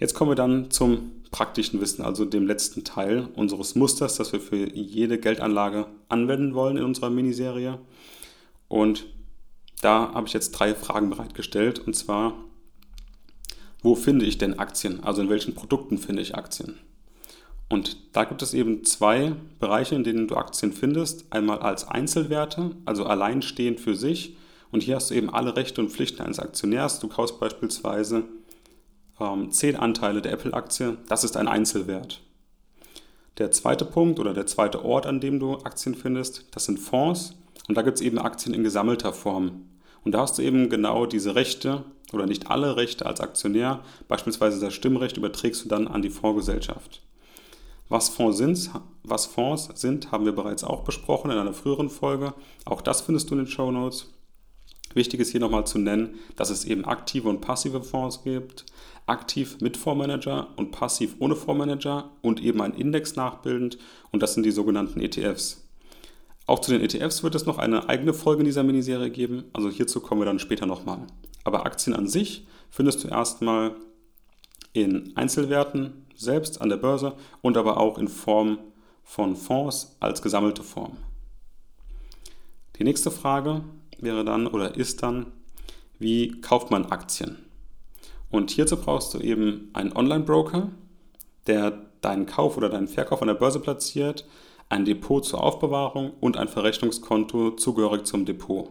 Jetzt 0.00 0.14
kommen 0.14 0.32
wir 0.32 0.36
dann 0.36 0.72
zum 0.72 1.12
praktischen 1.30 1.80
Wissen, 1.80 2.02
also 2.02 2.24
dem 2.24 2.48
letzten 2.48 2.82
Teil 2.82 3.28
unseres 3.36 3.76
Musters, 3.76 4.16
das 4.16 4.32
wir 4.32 4.40
für 4.40 4.68
jede 4.74 5.18
Geldanlage 5.18 5.86
anwenden 6.08 6.56
wollen 6.56 6.76
in 6.76 6.82
unserer 6.82 7.10
Miniserie. 7.10 7.78
Und 8.66 9.06
da 9.80 10.12
habe 10.12 10.26
ich 10.26 10.32
jetzt 10.32 10.50
drei 10.50 10.74
Fragen 10.74 11.08
bereitgestellt. 11.08 11.78
Und 11.78 11.94
zwar, 11.94 12.34
wo 13.84 13.94
finde 13.94 14.24
ich 14.24 14.38
denn 14.38 14.58
Aktien? 14.58 15.04
Also 15.04 15.20
in 15.20 15.28
welchen 15.28 15.54
Produkten 15.54 15.98
finde 15.98 16.22
ich 16.22 16.34
Aktien? 16.34 16.78
Und 17.68 17.98
da 18.16 18.24
gibt 18.24 18.40
es 18.40 18.54
eben 18.54 18.82
zwei 18.84 19.34
Bereiche, 19.60 19.94
in 19.94 20.04
denen 20.04 20.26
du 20.26 20.36
Aktien 20.36 20.72
findest. 20.72 21.30
Einmal 21.30 21.58
als 21.58 21.86
Einzelwerte, 21.86 22.70
also 22.86 23.04
alleinstehend 23.04 23.78
für 23.80 23.94
sich. 23.94 24.38
Und 24.70 24.82
hier 24.82 24.96
hast 24.96 25.10
du 25.10 25.14
eben 25.14 25.28
alle 25.28 25.54
Rechte 25.54 25.82
und 25.82 25.90
Pflichten 25.90 26.22
eines 26.22 26.38
Aktionärs. 26.38 26.98
Du 26.98 27.08
kaufst 27.08 27.38
beispielsweise 27.38 28.24
ähm, 29.20 29.50
10 29.50 29.76
Anteile 29.76 30.22
der 30.22 30.32
Apple-Aktie. 30.32 30.96
Das 31.08 31.22
ist 31.22 31.36
ein 31.36 31.46
Einzelwert. 31.46 32.22
Der 33.36 33.50
zweite 33.50 33.84
Punkt 33.84 34.18
oder 34.18 34.32
der 34.32 34.46
zweite 34.46 34.82
Ort, 34.82 35.04
an 35.04 35.20
dem 35.20 35.38
du 35.38 35.58
Aktien 35.58 35.94
findest, 35.94 36.46
das 36.52 36.64
sind 36.64 36.78
Fonds. 36.78 37.34
Und 37.68 37.76
da 37.76 37.82
gibt 37.82 37.98
es 37.98 38.02
eben 38.02 38.18
Aktien 38.18 38.54
in 38.54 38.64
gesammelter 38.64 39.12
Form. 39.12 39.66
Und 40.04 40.12
da 40.12 40.20
hast 40.20 40.38
du 40.38 40.42
eben 40.42 40.70
genau 40.70 41.04
diese 41.04 41.34
Rechte 41.34 41.84
oder 42.14 42.26
nicht 42.26 42.50
alle 42.50 42.76
Rechte 42.76 43.06
als 43.06 43.20
Aktionär, 43.20 43.80
beispielsweise 44.08 44.60
das 44.60 44.74
Stimmrecht 44.74 45.16
überträgst 45.16 45.64
du 45.64 45.68
dann 45.68 45.88
an 45.88 46.02
die 46.02 46.10
Fondsgesellschaft. 46.10 47.02
Was 47.88 48.08
Fonds 48.08 48.38
sind, 48.38 48.70
was 49.02 49.26
Fonds 49.26 49.68
sind, 49.74 50.10
haben 50.10 50.24
wir 50.24 50.32
bereits 50.32 50.64
auch 50.64 50.84
besprochen 50.84 51.30
in 51.30 51.38
einer 51.38 51.52
früheren 51.52 51.90
Folge. 51.90 52.32
Auch 52.64 52.80
das 52.80 53.02
findest 53.02 53.30
du 53.30 53.34
in 53.34 53.40
den 53.40 53.46
Show 53.46 53.70
Notes. 53.70 54.06
Wichtig 54.94 55.20
ist 55.20 55.30
hier 55.30 55.40
nochmal 55.40 55.66
zu 55.66 55.78
nennen, 55.78 56.14
dass 56.36 56.50
es 56.50 56.64
eben 56.64 56.84
aktive 56.84 57.28
und 57.28 57.40
passive 57.40 57.82
Fonds 57.82 58.22
gibt. 58.22 58.64
Aktiv 59.06 59.58
mit 59.60 59.76
Fondsmanager 59.76 60.48
und 60.56 60.70
passiv 60.70 61.16
ohne 61.18 61.36
Fondsmanager 61.36 62.10
und 62.22 62.42
eben 62.42 62.62
ein 62.62 62.74
Index 62.74 63.16
nachbildend. 63.16 63.76
Und 64.12 64.22
das 64.22 64.34
sind 64.34 64.46
die 64.46 64.50
sogenannten 64.50 65.00
ETFs. 65.00 65.63
Auch 66.46 66.58
zu 66.58 66.72
den 66.72 66.82
ETFs 66.82 67.22
wird 67.22 67.34
es 67.34 67.46
noch 67.46 67.58
eine 67.58 67.88
eigene 67.88 68.12
Folge 68.12 68.40
in 68.40 68.46
dieser 68.46 68.62
Miniserie 68.62 69.10
geben. 69.10 69.44
Also 69.52 69.70
hierzu 69.70 70.00
kommen 70.00 70.20
wir 70.20 70.26
dann 70.26 70.38
später 70.38 70.66
nochmal. 70.66 71.06
Aber 71.42 71.64
Aktien 71.64 71.96
an 71.96 72.06
sich 72.06 72.46
findest 72.70 73.04
du 73.04 73.08
erstmal 73.08 73.76
in 74.72 75.16
Einzelwerten 75.16 76.06
selbst 76.16 76.60
an 76.60 76.68
der 76.68 76.76
Börse 76.76 77.14
und 77.40 77.56
aber 77.56 77.78
auch 77.78 77.98
in 77.98 78.08
Form 78.08 78.58
von 79.02 79.36
Fonds 79.36 79.96
als 80.00 80.20
gesammelte 80.22 80.62
Form. 80.62 80.96
Die 82.78 82.84
nächste 82.84 83.10
Frage 83.10 83.62
wäre 83.98 84.24
dann 84.24 84.46
oder 84.46 84.74
ist 84.74 85.02
dann, 85.02 85.26
wie 85.98 86.40
kauft 86.40 86.70
man 86.70 86.86
Aktien? 86.86 87.38
Und 88.30 88.50
hierzu 88.50 88.76
brauchst 88.76 89.14
du 89.14 89.18
eben 89.18 89.70
einen 89.74 89.92
Online-Broker, 89.92 90.70
der 91.46 91.86
deinen 92.00 92.26
Kauf 92.26 92.56
oder 92.56 92.68
deinen 92.68 92.88
Verkauf 92.88 93.22
an 93.22 93.28
der 93.28 93.34
Börse 93.34 93.60
platziert, 93.60 94.26
ein 94.68 94.84
Depot 94.84 95.24
zur 95.24 95.42
Aufbewahrung 95.42 96.12
und 96.20 96.36
ein 96.36 96.48
Verrechnungskonto 96.48 97.52
zugehörig 97.52 98.06
zum 98.06 98.24
Depot. 98.24 98.70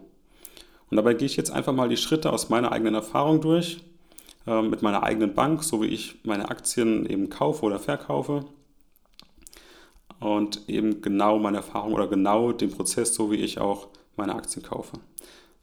Und 0.90 0.98
dabei 0.98 1.14
gehe 1.14 1.26
ich 1.26 1.38
jetzt 1.38 1.52
einfach 1.52 1.74
mal 1.74 1.90
die 1.90 1.98
Schritte 1.98 2.32
aus 2.32 2.50
meiner 2.50 2.72
eigenen 2.72 2.96
Erfahrung 2.96 3.42
durch, 3.42 3.84
äh, 4.46 4.62
mit 4.62 4.82
meiner 4.82 5.04
eigenen 5.04 5.34
Bank, 5.34 5.64
so 5.64 5.82
wie 5.82 5.88
ich 5.88 6.20
meine 6.24 6.50
Aktien 6.50 7.06
eben 7.06 7.30
kaufe 7.30 7.66
oder 7.66 7.80
verkaufe. 7.80 8.46
Und 10.20 10.70
eben 10.70 11.02
genau 11.02 11.40
meine 11.40 11.58
Erfahrung 11.58 11.94
oder 11.94 12.08
genau 12.08 12.52
den 12.52 12.72
Prozess, 12.72 13.14
so 13.14 13.32
wie 13.32 13.38
ich 13.38 13.60
auch 13.60 13.88
meine 14.16 14.36
Aktien 14.36 14.64
kaufe. 14.64 15.00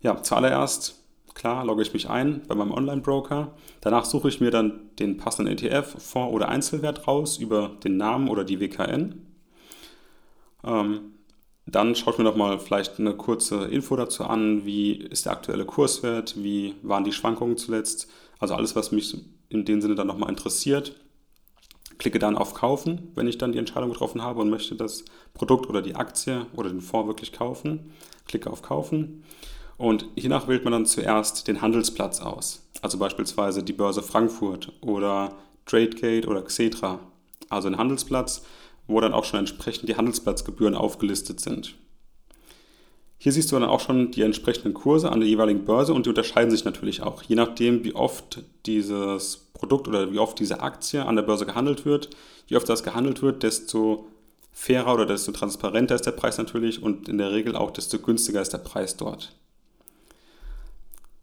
Ja, 0.00 0.22
zuallererst, 0.22 1.00
klar, 1.34 1.64
logge 1.64 1.82
ich 1.82 1.92
mich 1.92 2.10
ein 2.10 2.42
bei 2.48 2.54
meinem 2.54 2.72
Online-Broker. 2.72 3.54
Danach 3.80 4.04
suche 4.04 4.28
ich 4.28 4.40
mir 4.40 4.50
dann 4.50 4.90
den 4.98 5.16
passenden 5.16 5.52
ETF, 5.52 5.94
Fonds 6.02 6.34
oder 6.34 6.48
Einzelwert 6.48 7.06
raus 7.06 7.38
über 7.38 7.76
den 7.84 7.96
Namen 7.96 8.28
oder 8.28 8.44
die 8.44 8.60
WKN. 8.60 9.29
Ähm, 10.64 11.12
dann 11.66 11.94
schaue 11.94 12.14
ich 12.14 12.18
mir 12.18 12.24
nochmal 12.24 12.58
vielleicht 12.58 12.98
eine 12.98 13.14
kurze 13.14 13.66
Info 13.66 13.94
dazu 13.96 14.24
an, 14.24 14.64
wie 14.64 14.92
ist 14.92 15.26
der 15.26 15.32
aktuelle 15.32 15.64
Kurswert, 15.64 16.42
wie 16.42 16.74
waren 16.82 17.04
die 17.04 17.12
Schwankungen 17.12 17.56
zuletzt, 17.56 18.08
also 18.38 18.54
alles, 18.54 18.74
was 18.74 18.92
mich 18.92 19.16
in 19.48 19.64
dem 19.64 19.80
Sinne 19.80 19.94
dann 19.94 20.06
nochmal 20.06 20.30
interessiert. 20.30 20.94
Klicke 21.98 22.18
dann 22.18 22.38
auf 22.38 22.54
Kaufen, 22.54 23.12
wenn 23.14 23.28
ich 23.28 23.36
dann 23.36 23.52
die 23.52 23.58
Entscheidung 23.58 23.90
getroffen 23.90 24.22
habe 24.22 24.40
und 24.40 24.48
möchte 24.48 24.74
das 24.74 25.04
Produkt 25.34 25.68
oder 25.68 25.82
die 25.82 25.96
Aktie 25.96 26.46
oder 26.56 26.70
den 26.70 26.80
Fonds 26.80 27.08
wirklich 27.08 27.32
kaufen. 27.32 27.92
Klicke 28.26 28.50
auf 28.50 28.62
Kaufen 28.62 29.22
und 29.76 30.06
hiernach 30.14 30.48
wählt 30.48 30.64
man 30.64 30.72
dann 30.72 30.86
zuerst 30.86 31.46
den 31.46 31.62
Handelsplatz 31.62 32.20
aus. 32.20 32.68
Also 32.82 32.98
beispielsweise 32.98 33.62
die 33.62 33.72
Börse 33.72 34.02
Frankfurt 34.02 34.72
oder 34.80 35.34
Tradegate 35.66 36.26
oder 36.28 36.42
Xetra. 36.42 37.00
Also 37.48 37.68
ein 37.68 37.78
Handelsplatz, 37.78 38.44
wo 38.90 39.00
dann 39.00 39.14
auch 39.14 39.24
schon 39.24 39.40
entsprechend 39.40 39.88
die 39.88 39.96
Handelsplatzgebühren 39.96 40.74
aufgelistet 40.74 41.40
sind. 41.40 41.74
Hier 43.18 43.32
siehst 43.32 43.52
du 43.52 43.58
dann 43.58 43.68
auch 43.68 43.80
schon 43.80 44.12
die 44.12 44.22
entsprechenden 44.22 44.72
Kurse 44.72 45.12
an 45.12 45.20
der 45.20 45.28
jeweiligen 45.28 45.66
Börse 45.66 45.92
und 45.92 46.06
die 46.06 46.10
unterscheiden 46.10 46.50
sich 46.50 46.64
natürlich 46.64 47.02
auch. 47.02 47.22
Je 47.22 47.36
nachdem, 47.36 47.84
wie 47.84 47.94
oft 47.94 48.42
dieses 48.64 49.50
Produkt 49.52 49.88
oder 49.88 50.10
wie 50.10 50.18
oft 50.18 50.38
diese 50.38 50.60
Aktie 50.60 51.04
an 51.04 51.16
der 51.16 51.22
Börse 51.22 51.44
gehandelt 51.44 51.84
wird, 51.84 52.08
je 52.46 52.56
oft 52.56 52.68
das 52.68 52.82
gehandelt 52.82 53.20
wird, 53.20 53.42
desto 53.42 54.06
fairer 54.52 54.94
oder 54.94 55.04
desto 55.04 55.32
transparenter 55.32 55.94
ist 55.94 56.06
der 56.06 56.12
Preis 56.12 56.38
natürlich 56.38 56.82
und 56.82 57.10
in 57.10 57.18
der 57.18 57.30
Regel 57.30 57.56
auch 57.56 57.70
desto 57.70 57.98
günstiger 57.98 58.40
ist 58.40 58.54
der 58.54 58.58
Preis 58.58 58.96
dort. 58.96 59.34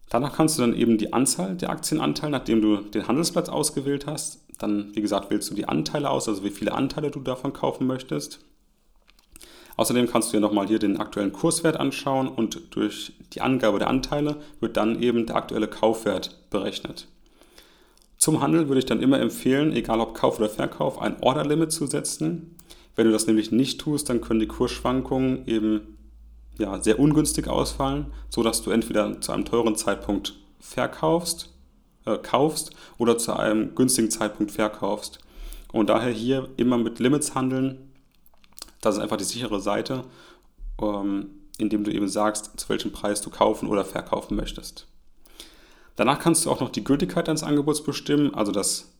Danach 0.08 0.36
kannst 0.36 0.56
du 0.56 0.62
dann 0.62 0.74
eben 0.74 0.98
die 0.98 1.12
Anzahl 1.12 1.56
der 1.56 1.70
Aktienanteile, 1.70 2.30
nachdem 2.30 2.62
du 2.62 2.76
den 2.76 3.08
Handelsplatz 3.08 3.48
ausgewählt 3.48 4.06
hast, 4.06 4.40
dann 4.58 4.94
wie 4.94 5.00
gesagt 5.00 5.30
wählst 5.30 5.50
du 5.50 5.54
die 5.54 5.68
Anteile 5.68 6.10
aus, 6.10 6.28
also 6.28 6.44
wie 6.44 6.50
viele 6.50 6.72
Anteile 6.72 7.10
du 7.10 7.20
davon 7.20 7.52
kaufen 7.52 7.86
möchtest. 7.86 8.40
Außerdem 9.76 10.08
kannst 10.08 10.32
du 10.32 10.36
dir 10.36 10.40
nochmal 10.40 10.66
hier 10.66 10.80
den 10.80 10.98
aktuellen 10.98 11.32
Kurswert 11.32 11.76
anschauen 11.76 12.26
und 12.26 12.74
durch 12.74 13.12
die 13.32 13.40
Angabe 13.40 13.78
der 13.78 13.88
Anteile 13.88 14.36
wird 14.58 14.76
dann 14.76 15.00
eben 15.00 15.24
der 15.26 15.36
aktuelle 15.36 15.68
Kaufwert 15.68 16.50
berechnet. 16.50 17.06
Zum 18.16 18.40
Handel 18.40 18.66
würde 18.66 18.80
ich 18.80 18.86
dann 18.86 19.00
immer 19.00 19.20
empfehlen, 19.20 19.72
egal 19.72 20.00
ob 20.00 20.14
Kauf 20.14 20.38
oder 20.38 20.48
Verkauf, 20.48 21.00
ein 21.00 21.22
Orderlimit 21.22 21.70
zu 21.70 21.86
setzen. 21.86 22.56
Wenn 22.96 23.06
du 23.06 23.12
das 23.12 23.28
nämlich 23.28 23.52
nicht 23.52 23.80
tust, 23.80 24.10
dann 24.10 24.20
können 24.20 24.40
die 24.40 24.48
Kursschwankungen 24.48 25.46
eben 25.46 25.98
ja, 26.58 26.82
sehr 26.82 26.98
ungünstig 26.98 27.46
ausfallen, 27.46 28.06
sodass 28.28 28.62
du 28.62 28.72
entweder 28.72 29.20
zu 29.20 29.30
einem 29.30 29.44
teuren 29.44 29.76
Zeitpunkt 29.76 30.34
verkaufst, 30.58 31.54
äh, 32.08 32.18
kaufst 32.18 32.70
oder 32.98 33.18
zu 33.18 33.34
einem 33.34 33.74
günstigen 33.74 34.10
Zeitpunkt 34.10 34.52
verkaufst. 34.52 35.18
Und 35.72 35.90
daher 35.90 36.12
hier 36.12 36.48
immer 36.56 36.78
mit 36.78 36.98
Limits 36.98 37.34
handeln, 37.34 37.92
das 38.80 38.96
ist 38.96 39.02
einfach 39.02 39.16
die 39.16 39.24
sichere 39.24 39.60
Seite, 39.60 40.04
ähm, 40.80 41.30
indem 41.58 41.84
du 41.84 41.92
eben 41.92 42.08
sagst, 42.08 42.58
zu 42.58 42.68
welchem 42.68 42.92
Preis 42.92 43.20
du 43.20 43.30
kaufen 43.30 43.68
oder 43.68 43.84
verkaufen 43.84 44.36
möchtest. 44.36 44.86
Danach 45.96 46.20
kannst 46.20 46.46
du 46.46 46.50
auch 46.50 46.60
noch 46.60 46.70
die 46.70 46.84
Gültigkeit 46.84 47.26
deines 47.26 47.42
Angebots 47.42 47.82
bestimmen, 47.82 48.32
also 48.34 48.52
dass 48.52 48.92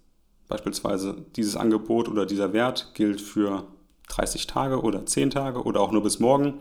beispielsweise 0.48 1.24
dieses 1.36 1.56
Angebot 1.56 2.08
oder 2.08 2.26
dieser 2.26 2.52
Wert 2.52 2.90
gilt 2.94 3.20
für 3.20 3.64
30 4.08 4.46
Tage 4.46 4.80
oder 4.82 5.06
10 5.06 5.30
Tage 5.30 5.62
oder 5.62 5.80
auch 5.80 5.92
nur 5.92 6.02
bis 6.02 6.18
morgen. 6.18 6.54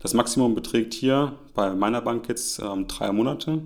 Das 0.00 0.14
Maximum 0.14 0.54
beträgt 0.54 0.94
hier 0.94 1.38
bei 1.54 1.74
meiner 1.74 2.00
Bank 2.00 2.28
jetzt 2.28 2.60
ähm, 2.60 2.86
drei 2.88 3.12
Monate 3.12 3.62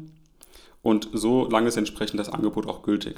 und 0.83 1.09
so 1.13 1.49
lange 1.49 1.69
ist 1.69 1.77
entsprechend 1.77 2.21
das 2.21 2.29
Angebot 2.29 2.67
auch 2.67 2.83
gültig. 2.83 3.17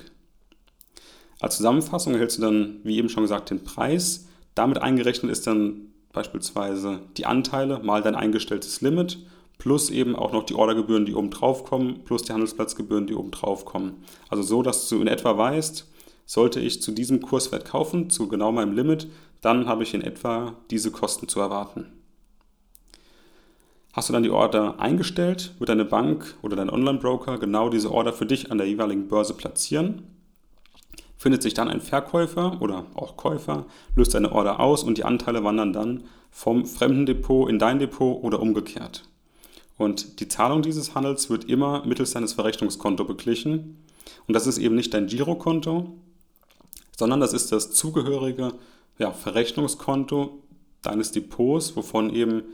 Als 1.40 1.56
Zusammenfassung 1.56 2.12
erhältst 2.12 2.38
du 2.38 2.42
dann, 2.42 2.80
wie 2.84 2.98
eben 2.98 3.08
schon 3.08 3.22
gesagt, 3.22 3.50
den 3.50 3.64
Preis, 3.64 4.28
damit 4.54 4.78
eingerechnet 4.78 5.32
ist 5.32 5.46
dann 5.46 5.92
beispielsweise 6.12 7.00
die 7.16 7.26
Anteile 7.26 7.78
mal 7.80 8.02
dein 8.02 8.14
eingestelltes 8.14 8.80
Limit 8.80 9.18
plus 9.60 9.90
eben 9.90 10.16
auch 10.16 10.32
noch 10.32 10.44
die 10.44 10.54
Ordergebühren, 10.54 11.04
die 11.04 11.14
oben 11.14 11.30
drauf 11.30 11.64
kommen, 11.64 12.02
plus 12.04 12.22
die 12.22 12.32
Handelsplatzgebühren, 12.32 13.06
die 13.06 13.14
oben 13.14 13.30
drauf 13.30 13.64
kommen. 13.64 14.02
Also 14.28 14.42
so, 14.42 14.62
dass 14.62 14.88
du 14.88 15.00
in 15.00 15.06
etwa 15.06 15.36
weißt, 15.36 15.86
sollte 16.26 16.60
ich 16.60 16.82
zu 16.82 16.92
diesem 16.92 17.20
Kurswert 17.20 17.66
kaufen, 17.66 18.10
zu 18.10 18.26
genau 18.26 18.52
meinem 18.52 18.72
Limit, 18.72 19.08
dann 19.40 19.66
habe 19.66 19.82
ich 19.82 19.94
in 19.94 20.02
etwa 20.02 20.54
diese 20.70 20.90
Kosten 20.90 21.28
zu 21.28 21.40
erwarten. 21.40 21.86
Hast 23.92 24.08
du 24.08 24.12
dann 24.12 24.22
die 24.22 24.30
Order 24.30 24.78
eingestellt, 24.78 25.54
wird 25.58 25.68
deine 25.68 25.84
Bank 25.84 26.36
oder 26.42 26.56
dein 26.56 26.70
Online-Broker 26.70 27.38
genau 27.38 27.68
diese 27.68 27.90
Order 27.90 28.12
für 28.12 28.26
dich 28.26 28.50
an 28.50 28.58
der 28.58 28.68
jeweiligen 28.68 29.08
Börse 29.08 29.34
platzieren 29.34 30.02
findet 31.20 31.42
sich 31.42 31.52
dann 31.52 31.68
ein 31.68 31.82
Verkäufer 31.82 32.62
oder 32.62 32.86
auch 32.94 33.18
Käufer, 33.18 33.66
löst 33.94 34.12
seine 34.12 34.32
Order 34.32 34.58
aus 34.58 34.82
und 34.82 34.96
die 34.96 35.04
Anteile 35.04 35.44
wandern 35.44 35.74
dann 35.74 36.04
vom 36.30 36.64
fremden 36.64 37.04
Depot 37.04 37.46
in 37.50 37.58
dein 37.58 37.78
Depot 37.78 38.24
oder 38.24 38.40
umgekehrt. 38.40 39.04
Und 39.76 40.20
die 40.20 40.28
Zahlung 40.28 40.62
dieses 40.62 40.94
Handels 40.94 41.28
wird 41.28 41.44
immer 41.44 41.84
mittels 41.84 42.12
deines 42.12 42.32
Verrechnungskonto 42.32 43.04
beglichen. 43.04 43.84
Und 44.26 44.34
das 44.34 44.46
ist 44.46 44.56
eben 44.56 44.74
nicht 44.74 44.94
dein 44.94 45.08
Girokonto, 45.08 45.92
sondern 46.96 47.20
das 47.20 47.34
ist 47.34 47.52
das 47.52 47.70
zugehörige 47.72 48.54
ja, 48.98 49.12
Verrechnungskonto 49.12 50.42
deines 50.80 51.12
Depots, 51.12 51.76
wovon 51.76 52.08
eben 52.14 52.44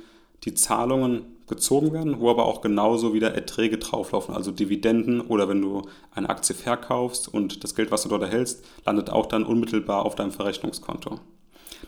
die 0.45 0.55
Zahlungen 0.55 1.37
gezogen 1.49 1.93
werden, 1.93 2.21
wo 2.21 2.31
aber 2.31 2.45
auch 2.45 2.61
genauso 2.61 3.15
wieder 3.15 3.35
Erträge 3.35 3.79
drauflaufen, 3.79 4.35
also 4.35 4.51
Dividenden 4.51 5.21
oder 5.21 5.49
wenn 5.49 5.63
du 5.63 5.83
eine 6.13 6.29
Aktie 6.29 6.55
verkaufst 6.55 7.33
und 7.33 7.63
das 7.63 7.75
Geld, 7.75 7.91
was 7.91 8.03
du 8.03 8.09
dort 8.09 8.23
erhältst, 8.23 8.65
landet 8.85 9.11
auch 9.11 9.27
dann 9.27 9.45
unmittelbar 9.45 10.05
auf 10.05 10.17
deinem 10.17 10.33
Verrechnungskonto. 10.33 11.21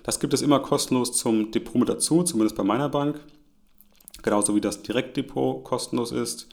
Das 0.02 0.20
gibt 0.20 0.34
es 0.34 0.42
immer 0.42 0.60
kostenlos 0.60 1.12
zum 1.12 1.50
Depot 1.50 1.76
mit 1.76 1.88
dazu, 1.88 2.22
zumindest 2.22 2.56
bei 2.56 2.62
meiner 2.62 2.88
Bank, 2.88 3.20
genauso 4.22 4.54
wie 4.54 4.60
das 4.60 4.82
Direktdepot 4.82 5.64
kostenlos 5.64 6.12
ist. 6.12 6.48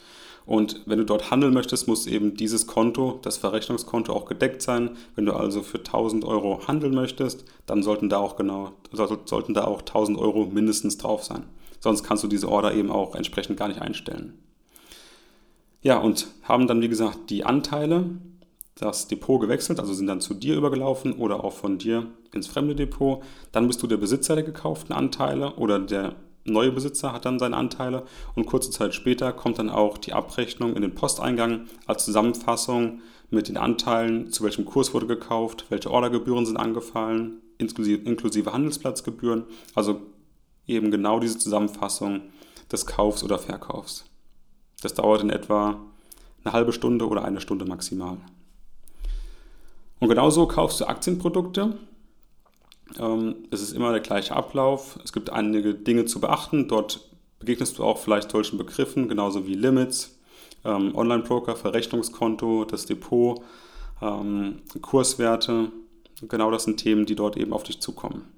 Und 0.45 0.81
wenn 0.86 0.99
du 0.99 1.05
dort 1.05 1.31
handeln 1.31 1.53
möchtest, 1.53 1.88
muss 1.88 2.05
eben 2.05 2.36
dieses 2.36 2.67
Konto, 2.67 3.19
das 3.23 3.38
Verrechnungskonto 3.38 4.13
auch 4.13 4.25
gedeckt 4.25 4.62
sein. 4.62 4.91
Wenn 5.15 5.25
du 5.25 5.34
also 5.34 5.63
für 5.63 5.79
1000 5.79 6.23
Euro 6.23 6.67
handeln 6.67 6.93
möchtest, 6.93 7.45
dann 7.65 7.81
sollten 7.81 8.10
da 8.10 8.17
auch 8.17 8.36
genau, 8.36 8.73
sollten 8.91 9.55
da 9.55 9.65
auch 9.65 9.79
1000 9.79 10.19
Euro 10.19 10.45
mindestens 10.45 10.97
drauf 10.97 11.23
sein. 11.23 11.45
Sonst 11.85 12.01
kannst 12.01 12.23
du 12.23 12.27
diese 12.27 12.49
Order 12.49 12.73
eben 12.73 12.89
auch 12.89 13.13
entsprechend 13.13 13.59
gar 13.59 13.67
nicht 13.67 13.79
einstellen. 13.79 14.33
Ja, 15.83 15.99
und 15.99 16.25
haben 16.41 16.65
dann, 16.65 16.81
wie 16.81 16.89
gesagt, 16.89 17.29
die 17.29 17.45
Anteile, 17.45 18.09
das 18.73 19.07
Depot 19.07 19.39
gewechselt, 19.39 19.79
also 19.79 19.93
sind 19.93 20.07
dann 20.07 20.19
zu 20.19 20.33
dir 20.33 20.55
übergelaufen 20.55 21.13
oder 21.13 21.43
auch 21.43 21.53
von 21.53 21.77
dir 21.77 22.07
ins 22.33 22.47
fremde 22.47 22.73
Depot. 22.73 23.21
Dann 23.51 23.67
bist 23.67 23.83
du 23.83 23.87
der 23.87 23.97
Besitzer 23.97 24.33
der 24.33 24.43
gekauften 24.43 24.95
Anteile 24.95 25.57
oder 25.57 25.77
der 25.77 26.15
neue 26.43 26.71
Besitzer 26.71 27.13
hat 27.13 27.25
dann 27.25 27.37
seine 27.37 27.55
Anteile 27.55 28.01
und 28.33 28.47
kurze 28.47 28.71
Zeit 28.71 28.95
später 28.95 29.31
kommt 29.31 29.59
dann 29.59 29.69
auch 29.69 29.99
die 29.99 30.13
Abrechnung 30.13 30.75
in 30.75 30.81
den 30.81 30.95
Posteingang 30.95 31.67
als 31.85 32.05
Zusammenfassung 32.05 33.01
mit 33.29 33.47
den 33.47 33.57
Anteilen, 33.57 34.31
zu 34.31 34.43
welchem 34.43 34.65
Kurs 34.65 34.91
wurde 34.95 35.05
gekauft, 35.05 35.67
welche 35.69 35.91
Ordergebühren 35.91 36.47
sind 36.47 36.57
angefallen, 36.57 37.43
inklusive, 37.59 38.51
Handelsplatzgebühren. 38.51 39.43
Also 39.75 40.01
eben 40.67 40.91
genau 40.91 41.19
diese 41.19 41.38
Zusammenfassung 41.38 42.21
des 42.71 42.86
Kaufs 42.86 43.23
oder 43.23 43.39
Verkaufs. 43.39 44.06
Das 44.82 44.93
dauert 44.93 45.21
in 45.21 45.30
etwa 45.30 45.80
eine 46.43 46.54
halbe 46.54 46.73
Stunde 46.73 47.08
oder 47.08 47.23
eine 47.23 47.41
Stunde 47.41 47.65
maximal. 47.65 48.17
Und 49.99 50.10
genauso 50.10 50.47
kaufst 50.47 50.82
du 50.82 50.86
Aktienprodukte. 50.86 51.78
Ähm, 52.99 53.36
es 53.51 53.62
ist 53.62 53.71
immer 53.71 53.91
der 53.91 54.01
gleiche 54.01 54.36
Ablauf. 54.36 54.99
Es 55.04 55.13
gibt 55.13 55.32
einige 55.32 55.73
Dinge 55.73 56.06
zu 56.06 56.19
beachten. 56.19 56.67
Dort 56.67 57.10
begegnest 57.39 57.78
du 57.78 57.84
auch 57.84 57.97
vielleicht 57.97 58.32
solchen 58.32 58.58
Begriffen, 58.58 59.08
genauso 59.08 59.47
wie 59.47 59.56
Limits, 59.56 60.19
ähm, 60.63 60.95
Online-Broker, 60.95 61.56
Verrechnungskonto, 61.56 62.65
das 62.65 62.86
Depot, 62.86 63.41
ähm, 64.01 64.62
Kurswerte. 64.82 65.71
Genau 66.28 66.51
das 66.51 66.65
sind 66.65 66.78
Themen, 66.78 67.06
die 67.06 67.15
dort 67.15 67.38
eben 67.38 67.54
auf 67.54 67.63
dich 67.63 67.82
zukommen. 67.82 68.34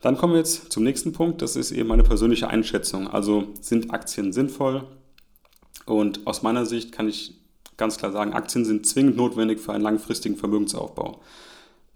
Dann 0.00 0.16
kommen 0.16 0.34
wir 0.34 0.38
jetzt 0.38 0.72
zum 0.72 0.84
nächsten 0.84 1.12
Punkt. 1.12 1.42
Das 1.42 1.56
ist 1.56 1.72
eben 1.72 1.88
meine 1.88 2.04
persönliche 2.04 2.48
Einschätzung. 2.48 3.08
Also 3.08 3.48
sind 3.60 3.92
Aktien 3.92 4.32
sinnvoll? 4.32 4.84
Und 5.86 6.26
aus 6.26 6.42
meiner 6.42 6.66
Sicht 6.66 6.92
kann 6.92 7.08
ich 7.08 7.34
ganz 7.76 7.96
klar 7.96 8.12
sagen, 8.12 8.32
Aktien 8.32 8.64
sind 8.64 8.86
zwingend 8.86 9.16
notwendig 9.16 9.60
für 9.60 9.72
einen 9.72 9.82
langfristigen 9.82 10.36
Vermögensaufbau. 10.36 11.20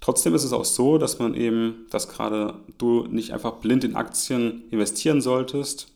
Trotzdem 0.01 0.35
ist 0.35 0.45
es 0.45 0.53
auch 0.53 0.65
so, 0.65 0.99
dass 0.99 1.19
man 1.19 1.35
eben, 1.35 1.87
dass 1.91 2.09
gerade 2.09 2.55
du 2.79 3.07
nicht 3.09 3.33
einfach 3.33 3.55
blind 3.55 3.85
in 3.85 3.95
Aktien 3.95 4.65
investieren 4.71 5.21
solltest 5.21 5.93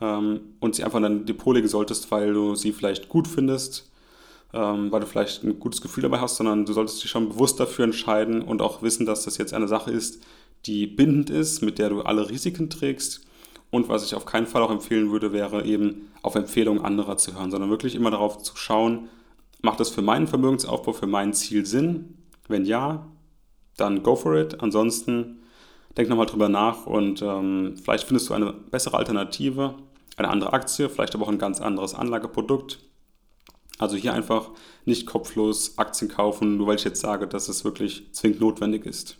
ähm, 0.00 0.40
und 0.60 0.76
sie 0.76 0.84
einfach 0.84 0.98
in 0.98 1.02
dein 1.02 1.26
Depot 1.26 1.54
legen 1.54 1.66
solltest, 1.66 2.10
weil 2.10 2.32
du 2.32 2.54
sie 2.54 2.72
vielleicht 2.72 3.08
gut 3.08 3.26
findest, 3.26 3.90
ähm, 4.52 4.92
weil 4.92 5.00
du 5.00 5.06
vielleicht 5.06 5.42
ein 5.42 5.58
gutes 5.58 5.80
Gefühl 5.80 6.02
dabei 6.02 6.20
hast, 6.20 6.36
sondern 6.36 6.66
du 6.66 6.72
solltest 6.72 7.02
dich 7.02 7.10
schon 7.10 7.30
bewusst 7.30 7.58
dafür 7.58 7.84
entscheiden 7.84 8.42
und 8.42 8.62
auch 8.62 8.82
wissen, 8.82 9.06
dass 9.06 9.24
das 9.24 9.38
jetzt 9.38 9.54
eine 9.54 9.66
Sache 9.66 9.90
ist, 9.90 10.22
die 10.66 10.86
bindend 10.86 11.30
ist, 11.30 11.62
mit 11.62 11.78
der 11.78 11.90
du 11.90 12.02
alle 12.02 12.28
Risiken 12.28 12.70
trägst. 12.70 13.22
Und 13.70 13.88
was 13.88 14.04
ich 14.04 14.14
auf 14.14 14.24
keinen 14.24 14.46
Fall 14.46 14.62
auch 14.62 14.70
empfehlen 14.70 15.10
würde, 15.10 15.32
wäre 15.32 15.64
eben 15.64 16.10
auf 16.22 16.34
Empfehlungen 16.34 16.84
anderer 16.84 17.16
zu 17.16 17.34
hören, 17.34 17.50
sondern 17.50 17.70
wirklich 17.70 17.94
immer 17.94 18.10
darauf 18.10 18.38
zu 18.38 18.56
schauen, 18.56 19.08
macht 19.62 19.80
das 19.80 19.90
für 19.90 20.02
meinen 20.02 20.26
Vermögensaufbau, 20.26 20.92
für 20.92 21.06
mein 21.06 21.34
Ziel 21.34 21.66
Sinn? 21.66 22.18
Wenn 22.48 22.64
ja, 22.64 23.06
dann 23.76 24.02
go 24.02 24.16
for 24.16 24.36
it. 24.36 24.60
Ansonsten 24.60 25.42
denk 25.96 26.08
nochmal 26.08 26.26
drüber 26.26 26.48
nach 26.48 26.86
und 26.86 27.22
ähm, 27.22 27.74
vielleicht 27.82 28.04
findest 28.04 28.28
du 28.28 28.34
eine 28.34 28.52
bessere 28.52 28.96
Alternative, 28.96 29.74
eine 30.16 30.28
andere 30.28 30.52
Aktie, 30.52 30.88
vielleicht 30.88 31.14
aber 31.14 31.24
auch 31.24 31.30
ein 31.30 31.38
ganz 31.38 31.60
anderes 31.60 31.94
Anlageprodukt. 31.94 32.78
Also 33.78 33.96
hier 33.96 34.12
einfach 34.12 34.50
nicht 34.84 35.06
kopflos 35.06 35.78
Aktien 35.78 36.10
kaufen, 36.10 36.56
nur 36.56 36.66
weil 36.66 36.76
ich 36.76 36.84
jetzt 36.84 37.00
sage, 37.00 37.28
dass 37.28 37.48
es 37.48 37.64
wirklich 37.64 38.12
zwingend 38.12 38.40
notwendig 38.40 38.86
ist. 38.86 39.18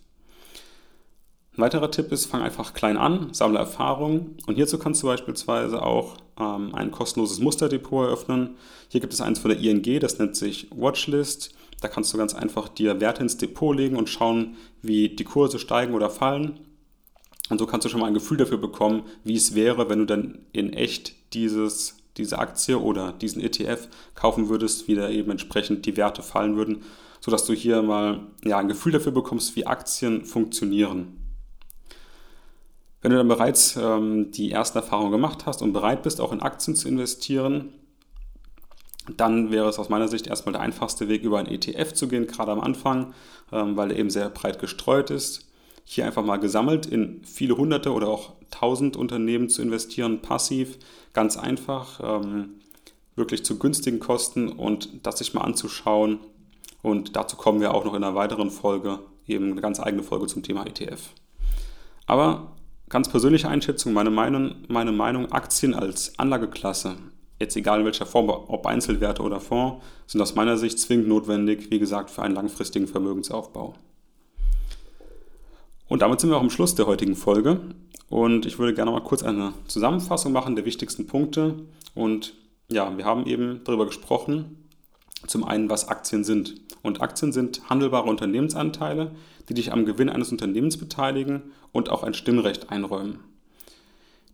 Ein 1.58 1.62
weiterer 1.62 1.90
Tipp 1.90 2.12
ist, 2.12 2.26
fang 2.26 2.40
einfach 2.42 2.72
klein 2.72 2.96
an, 2.96 3.34
sammle 3.34 3.58
Erfahrungen 3.58 4.36
und 4.46 4.54
hierzu 4.54 4.78
kannst 4.78 5.02
du 5.02 5.08
beispielsweise 5.08 5.82
auch 5.82 6.16
ähm, 6.38 6.72
ein 6.72 6.92
kostenloses 6.92 7.40
Musterdepot 7.40 8.06
eröffnen. 8.06 8.50
Hier 8.86 9.00
gibt 9.00 9.12
es 9.12 9.20
eins 9.20 9.40
von 9.40 9.50
der 9.50 9.58
ING, 9.58 9.98
das 9.98 10.20
nennt 10.20 10.36
sich 10.36 10.68
Watchlist. 10.70 11.52
Da 11.80 11.88
kannst 11.88 12.14
du 12.14 12.16
ganz 12.16 12.32
einfach 12.32 12.68
dir 12.68 13.00
Werte 13.00 13.22
ins 13.22 13.38
Depot 13.38 13.76
legen 13.76 13.96
und 13.96 14.08
schauen, 14.08 14.56
wie 14.82 15.08
die 15.08 15.24
Kurse 15.24 15.58
steigen 15.58 15.94
oder 15.94 16.10
fallen. 16.10 16.60
Und 17.50 17.58
so 17.58 17.66
kannst 17.66 17.86
du 17.86 17.88
schon 17.88 17.98
mal 17.98 18.06
ein 18.06 18.14
Gefühl 18.14 18.36
dafür 18.36 18.58
bekommen, 18.58 19.02
wie 19.24 19.34
es 19.34 19.56
wäre, 19.56 19.90
wenn 19.90 19.98
du 19.98 20.04
dann 20.04 20.38
in 20.52 20.72
echt 20.72 21.34
dieses, 21.34 21.96
diese 22.18 22.38
Aktie 22.38 22.78
oder 22.78 23.10
diesen 23.10 23.42
ETF 23.42 23.88
kaufen 24.14 24.48
würdest, 24.48 24.86
wie 24.86 24.94
da 24.94 25.08
eben 25.08 25.32
entsprechend 25.32 25.86
die 25.86 25.96
Werte 25.96 26.22
fallen 26.22 26.56
würden, 26.56 26.84
sodass 27.18 27.46
du 27.46 27.52
hier 27.52 27.82
mal 27.82 28.28
ja, 28.44 28.58
ein 28.58 28.68
Gefühl 28.68 28.92
dafür 28.92 29.10
bekommst, 29.10 29.56
wie 29.56 29.66
Aktien 29.66 30.24
funktionieren. 30.24 31.17
Wenn 33.00 33.12
du 33.12 33.16
dann 33.16 33.28
bereits 33.28 33.76
ähm, 33.76 34.30
die 34.32 34.50
ersten 34.50 34.78
Erfahrungen 34.78 35.12
gemacht 35.12 35.46
hast 35.46 35.62
und 35.62 35.72
bereit 35.72 36.02
bist, 36.02 36.20
auch 36.20 36.32
in 36.32 36.40
Aktien 36.40 36.74
zu 36.74 36.88
investieren, 36.88 37.72
dann 39.16 39.50
wäre 39.50 39.68
es 39.68 39.78
aus 39.78 39.88
meiner 39.88 40.08
Sicht 40.08 40.26
erstmal 40.26 40.52
der 40.52 40.62
einfachste 40.62 41.08
Weg, 41.08 41.22
über 41.22 41.38
ein 41.38 41.46
ETF 41.46 41.92
zu 41.92 42.08
gehen, 42.08 42.26
gerade 42.26 42.52
am 42.52 42.60
Anfang, 42.60 43.14
ähm, 43.52 43.76
weil 43.76 43.90
er 43.90 43.98
eben 43.98 44.10
sehr 44.10 44.28
breit 44.30 44.58
gestreut 44.58 45.10
ist. 45.10 45.50
Hier 45.84 46.04
einfach 46.04 46.24
mal 46.24 46.36
gesammelt 46.36 46.86
in 46.86 47.22
viele 47.24 47.56
hunderte 47.56 47.92
oder 47.92 48.08
auch 48.08 48.32
tausend 48.50 48.96
Unternehmen 48.96 49.48
zu 49.48 49.62
investieren, 49.62 50.20
passiv, 50.20 50.78
ganz 51.14 51.36
einfach, 51.36 52.00
ähm, 52.02 52.60
wirklich 53.16 53.44
zu 53.44 53.58
günstigen 53.58 53.98
Kosten 53.98 54.48
und 54.48 55.06
das 55.06 55.18
sich 55.18 55.34
mal 55.34 55.42
anzuschauen. 55.42 56.20
Und 56.82 57.16
dazu 57.16 57.36
kommen 57.36 57.60
wir 57.60 57.74
auch 57.74 57.84
noch 57.84 57.94
in 57.94 58.04
einer 58.04 58.14
weiteren 58.14 58.50
Folge, 58.50 59.00
eben 59.26 59.52
eine 59.52 59.60
ganz 59.60 59.80
eigene 59.80 60.02
Folge 60.02 60.26
zum 60.26 60.42
Thema 60.42 60.66
ETF. 60.66 61.00
Aber 62.06 62.52
ganz 62.88 63.08
persönliche 63.08 63.48
Einschätzung, 63.48 63.92
meine 63.92 64.10
Meinung, 64.10 64.54
meine 64.68 64.92
Meinung, 64.92 65.30
Aktien 65.32 65.74
als 65.74 66.18
Anlageklasse, 66.18 66.96
jetzt 67.38 67.56
egal 67.56 67.80
in 67.80 67.84
welcher 67.84 68.06
Form, 68.06 68.28
ob 68.28 68.66
Einzelwerte 68.66 69.22
oder 69.22 69.40
Fonds, 69.40 69.84
sind 70.06 70.20
aus 70.20 70.34
meiner 70.34 70.56
Sicht 70.56 70.78
zwingend 70.78 71.08
notwendig, 71.08 71.70
wie 71.70 71.78
gesagt, 71.78 72.10
für 72.10 72.22
einen 72.22 72.34
langfristigen 72.34 72.86
Vermögensaufbau. 72.86 73.74
Und 75.88 76.02
damit 76.02 76.20
sind 76.20 76.30
wir 76.30 76.36
auch 76.36 76.42
am 76.42 76.50
Schluss 76.50 76.74
der 76.74 76.86
heutigen 76.86 77.16
Folge. 77.16 77.60
Und 78.10 78.46
ich 78.46 78.58
würde 78.58 78.74
gerne 78.74 78.90
mal 78.90 79.02
kurz 79.02 79.22
eine 79.22 79.52
Zusammenfassung 79.66 80.32
machen 80.32 80.56
der 80.56 80.64
wichtigsten 80.64 81.06
Punkte. 81.06 81.66
Und 81.94 82.34
ja, 82.68 82.96
wir 82.96 83.04
haben 83.04 83.26
eben 83.26 83.62
darüber 83.64 83.86
gesprochen, 83.86 84.67
zum 85.26 85.44
einen, 85.44 85.68
was 85.68 85.88
Aktien 85.88 86.24
sind. 86.24 86.54
Und 86.82 87.00
Aktien 87.00 87.32
sind 87.32 87.68
handelbare 87.68 88.08
Unternehmensanteile, 88.08 89.12
die 89.48 89.54
dich 89.54 89.72
am 89.72 89.84
Gewinn 89.84 90.08
eines 90.08 90.30
Unternehmens 90.30 90.76
beteiligen 90.76 91.52
und 91.72 91.90
auch 91.90 92.02
ein 92.02 92.14
Stimmrecht 92.14 92.70
einräumen. 92.70 93.20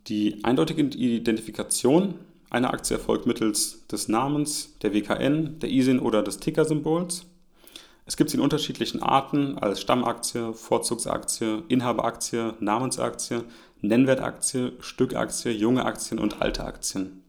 Die 0.08 0.44
eindeutige 0.44 0.82
Identifikation 0.82 2.14
einer 2.50 2.72
Aktie 2.72 2.96
erfolgt 2.96 3.26
mittels 3.26 3.84
des 3.88 4.06
Namens, 4.06 4.76
der 4.82 4.94
WKN, 4.94 5.58
der 5.58 5.70
ISIN 5.70 5.98
oder 5.98 6.22
des 6.22 6.38
Ticker-Symbols. 6.38 7.26
Es 8.06 8.16
gibt 8.16 8.30
sie 8.30 8.36
in 8.36 8.42
unterschiedlichen 8.42 9.02
Arten 9.02 9.58
als 9.58 9.80
Stammaktie, 9.80 10.52
Vorzugsaktie, 10.52 11.64
Inhaberaktie, 11.68 12.52
Namensaktie, 12.60 13.42
Nennwertaktie, 13.80 14.72
Stückaktie, 14.78 15.50
junge 15.50 15.84
Aktien 15.84 16.20
und 16.20 16.42
alte 16.42 16.64
Aktien. 16.64 17.23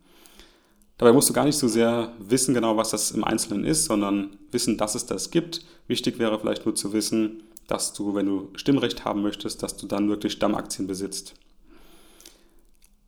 Dabei 0.97 1.11
musst 1.11 1.29
du 1.29 1.33
gar 1.33 1.45
nicht 1.45 1.57
so 1.57 1.67
sehr 1.67 2.13
wissen 2.19 2.53
genau, 2.53 2.77
was 2.77 2.91
das 2.91 3.11
im 3.11 3.23
Einzelnen 3.23 3.65
ist, 3.65 3.85
sondern 3.85 4.37
wissen, 4.51 4.77
dass 4.77 4.95
es 4.95 5.05
das 5.05 5.29
gibt. 5.29 5.65
Wichtig 5.87 6.19
wäre 6.19 6.39
vielleicht 6.39 6.65
nur 6.65 6.75
zu 6.75 6.93
wissen, 6.93 7.43
dass 7.67 7.93
du, 7.93 8.15
wenn 8.15 8.25
du 8.25 8.49
Stimmrecht 8.55 9.03
haben 9.03 9.21
möchtest, 9.21 9.61
dass 9.63 9.75
du 9.75 9.87
dann 9.87 10.09
wirklich 10.09 10.33
Stammaktien 10.33 10.87
besitzt. 10.87 11.33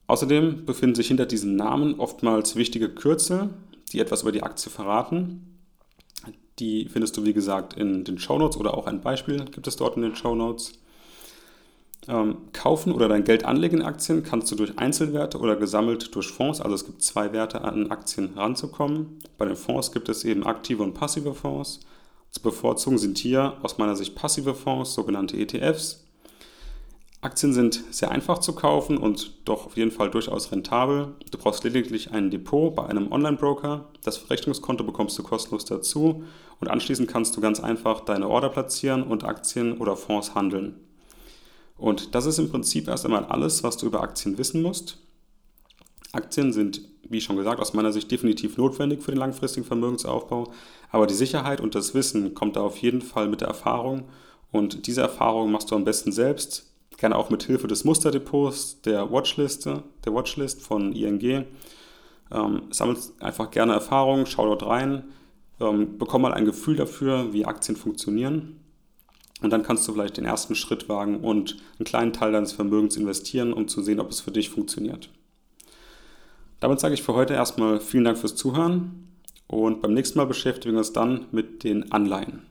Außerdem 0.08 0.66
befinden 0.66 0.96
sich 0.96 1.08
hinter 1.08 1.26
diesen 1.26 1.56
Namen 1.56 2.00
oftmals 2.00 2.56
wichtige 2.56 2.90
Kürzel, 2.90 3.50
die 3.92 4.00
etwas 4.00 4.24
über 4.24 4.32
die 4.32 4.44
Aktie 4.44 4.72
verraten. 4.72 5.60
Die 6.60 6.88
findest 6.90 7.16
du, 7.18 7.26
wie 7.26 7.34
gesagt, 7.34 7.74
in 7.74 8.04
den 8.04 8.18
Show 8.18 8.40
Notes 8.40 8.58
oder 8.58 8.74
auch 8.74 8.88
ein 8.88 9.02
Beispiel 9.02 9.46
gibt 9.46 9.68
es 9.68 9.76
dort 9.76 9.96
in 9.96 10.02
den 10.02 10.16
Show 10.16 10.34
Notes. 10.34 10.74
Ähm, 12.10 12.38
kaufen 12.54 12.94
oder 12.94 13.10
dein 13.10 13.26
Geld 13.26 13.44
anlegen 13.44 13.78
in 13.78 13.86
Aktien 13.86 14.24
kannst 14.24 14.50
du 14.50 14.56
durch 14.56 14.80
Einzelwerte 14.80 15.40
oder 15.40 15.58
gesammelt 15.58 16.16
durch 16.16 16.30
Fonds. 16.30 16.62
Also 16.62 16.76
es 16.76 16.86
gibt 16.86 17.02
zwei 17.02 17.34
Werte 17.34 17.62
an 17.62 17.92
Aktien 17.92 18.34
ranzukommen. 18.36 19.20
Bei 19.38 19.46
den 19.46 19.58
Fonds 19.58 19.92
gibt 19.92 20.08
es 20.08 20.24
eben 20.24 20.46
aktive 20.46 20.84
und 20.84 20.94
passive 20.94 21.34
Fonds. 21.34 21.82
Zu 22.32 22.42
bevorzugen 22.42 22.98
sind 22.98 23.18
hier 23.18 23.58
aus 23.62 23.78
meiner 23.78 23.96
Sicht 23.96 24.16
passive 24.16 24.54
Fonds, 24.54 24.94
sogenannte 24.94 25.38
ETFs. 25.38 26.06
Aktien 27.20 27.52
sind 27.52 27.84
sehr 27.90 28.12
einfach 28.12 28.38
zu 28.38 28.54
kaufen 28.54 28.98
und 28.98 29.34
doch 29.46 29.66
auf 29.66 29.76
jeden 29.76 29.92
Fall 29.92 30.10
durchaus 30.10 30.52
rentabel. 30.52 31.16
Du 31.30 31.38
brauchst 31.38 31.64
lediglich 31.66 32.12
ein 32.14 32.32
Depot 32.32 32.74
bei 32.74 32.86
einem 32.86 33.12
Online-Broker. 33.12 33.86
Das 34.04 34.18
Verrechnungskonto 34.18 34.86
bekommst 34.86 35.18
du 35.18 35.24
kostenlos 35.24 35.66
dazu 35.66 36.24
und 36.62 36.70
anschließend 36.70 37.10
kannst 37.10 37.36
du 37.36 37.42
ganz 37.42 37.60
einfach 37.60 38.02
deine 38.02 38.30
Order 38.30 38.50
platzieren 38.50 39.04
und 39.04 39.26
Aktien 39.26 39.78
oder 39.80 39.98
Fonds 39.98 40.36
handeln. 40.36 40.87
Und 41.78 42.16
das 42.16 42.26
ist 42.26 42.40
im 42.40 42.50
Prinzip 42.50 42.88
erst 42.88 43.06
einmal 43.06 43.26
alles, 43.26 43.64
was 43.64 43.78
du 43.78 43.86
über 43.86 44.02
Aktien 44.02 44.38
wissen 44.38 44.62
musst. 44.62 44.98
Aktien 46.12 46.52
sind, 46.52 46.82
wie 47.08 47.22
schon 47.22 47.38
gesagt, 47.38 47.60
aus 47.60 47.74
meiner 47.74 47.94
Sicht 47.94 48.10
definitiv 48.10 48.58
notwendig 48.58 49.04
für 49.04 49.12
den 49.12 49.20
langfristigen 49.20 49.66
Vermögensaufbau. 49.66 50.52
Aber 50.90 51.06
die 51.06 51.14
Sicherheit 51.14 51.62
und 51.62 51.76
das 51.76 51.94
Wissen 51.94 52.34
kommt 52.34 52.56
da 52.56 52.62
auf 52.62 52.78
jeden 52.78 53.02
Fall 53.02 53.28
mit 53.28 53.42
der 53.42 53.50
Erfahrung. 53.50 54.06
Und 54.52 54.88
diese 54.88 55.02
Erfahrung 55.02 55.52
machst 55.52 55.70
du 55.70 55.76
am 55.76 55.84
besten 55.84 56.12
selbst, 56.12 56.74
gerne 56.98 57.16
auch 57.16 57.30
mit 57.30 57.44
Hilfe 57.44 57.68
des 57.68 57.84
Musterdepots, 57.84 58.82
der 58.82 59.12
Watchliste, 59.12 59.84
der 60.04 60.14
Watchlist 60.14 60.62
von 60.62 60.94
ING. 60.94 61.46
Ähm, 62.32 62.62
sammelt 62.72 63.00
einfach 63.20 63.52
gerne 63.52 63.74
Erfahrung, 63.74 64.26
schau 64.26 64.46
dort 64.46 64.66
rein, 64.66 65.04
ähm, 65.60 65.98
bekomm 65.98 66.24
mal 66.24 66.34
ein 66.34 66.46
Gefühl 66.46 66.76
dafür, 66.76 67.34
wie 67.34 67.46
Aktien 67.46 67.78
funktionieren 67.78 68.60
und 69.42 69.52
dann 69.52 69.64
kannst 69.64 69.88
du 69.88 69.94
vielleicht 69.94 70.18
den 70.18 70.26
ersten 70.26 70.56
Schritt 70.56 70.90
wagen 70.90 71.20
und 71.20 71.58
einen 71.78 71.86
kleinen 71.86 72.14
Teil 72.14 72.32
deines 72.32 72.54
Vermögens 72.54 72.98
investieren, 72.98 73.54
um 73.54 73.68
zu 73.68 73.82
sehen, 73.82 74.00
ob 74.00 74.10
es 74.10 74.22
für 74.22 74.32
dich 74.32 74.50
funktioniert. 74.50 75.10
Damit 76.60 76.80
sage 76.80 76.96
ich 76.96 77.04
für 77.04 77.14
heute 77.14 77.34
erstmal 77.34 77.80
vielen 77.80 78.06
Dank 78.06 78.18
fürs 78.18 78.36
Zuhören 78.36 79.08
und 79.48 79.82
beim 79.82 79.94
nächsten 79.94 80.18
Mal 80.18 80.26
beschäftigen 80.26 80.74
wir 80.74 80.80
uns 80.80 80.94
dann 80.94 81.26
mit 81.32 81.64
den 81.64 81.92
Anleihen. 81.92 82.48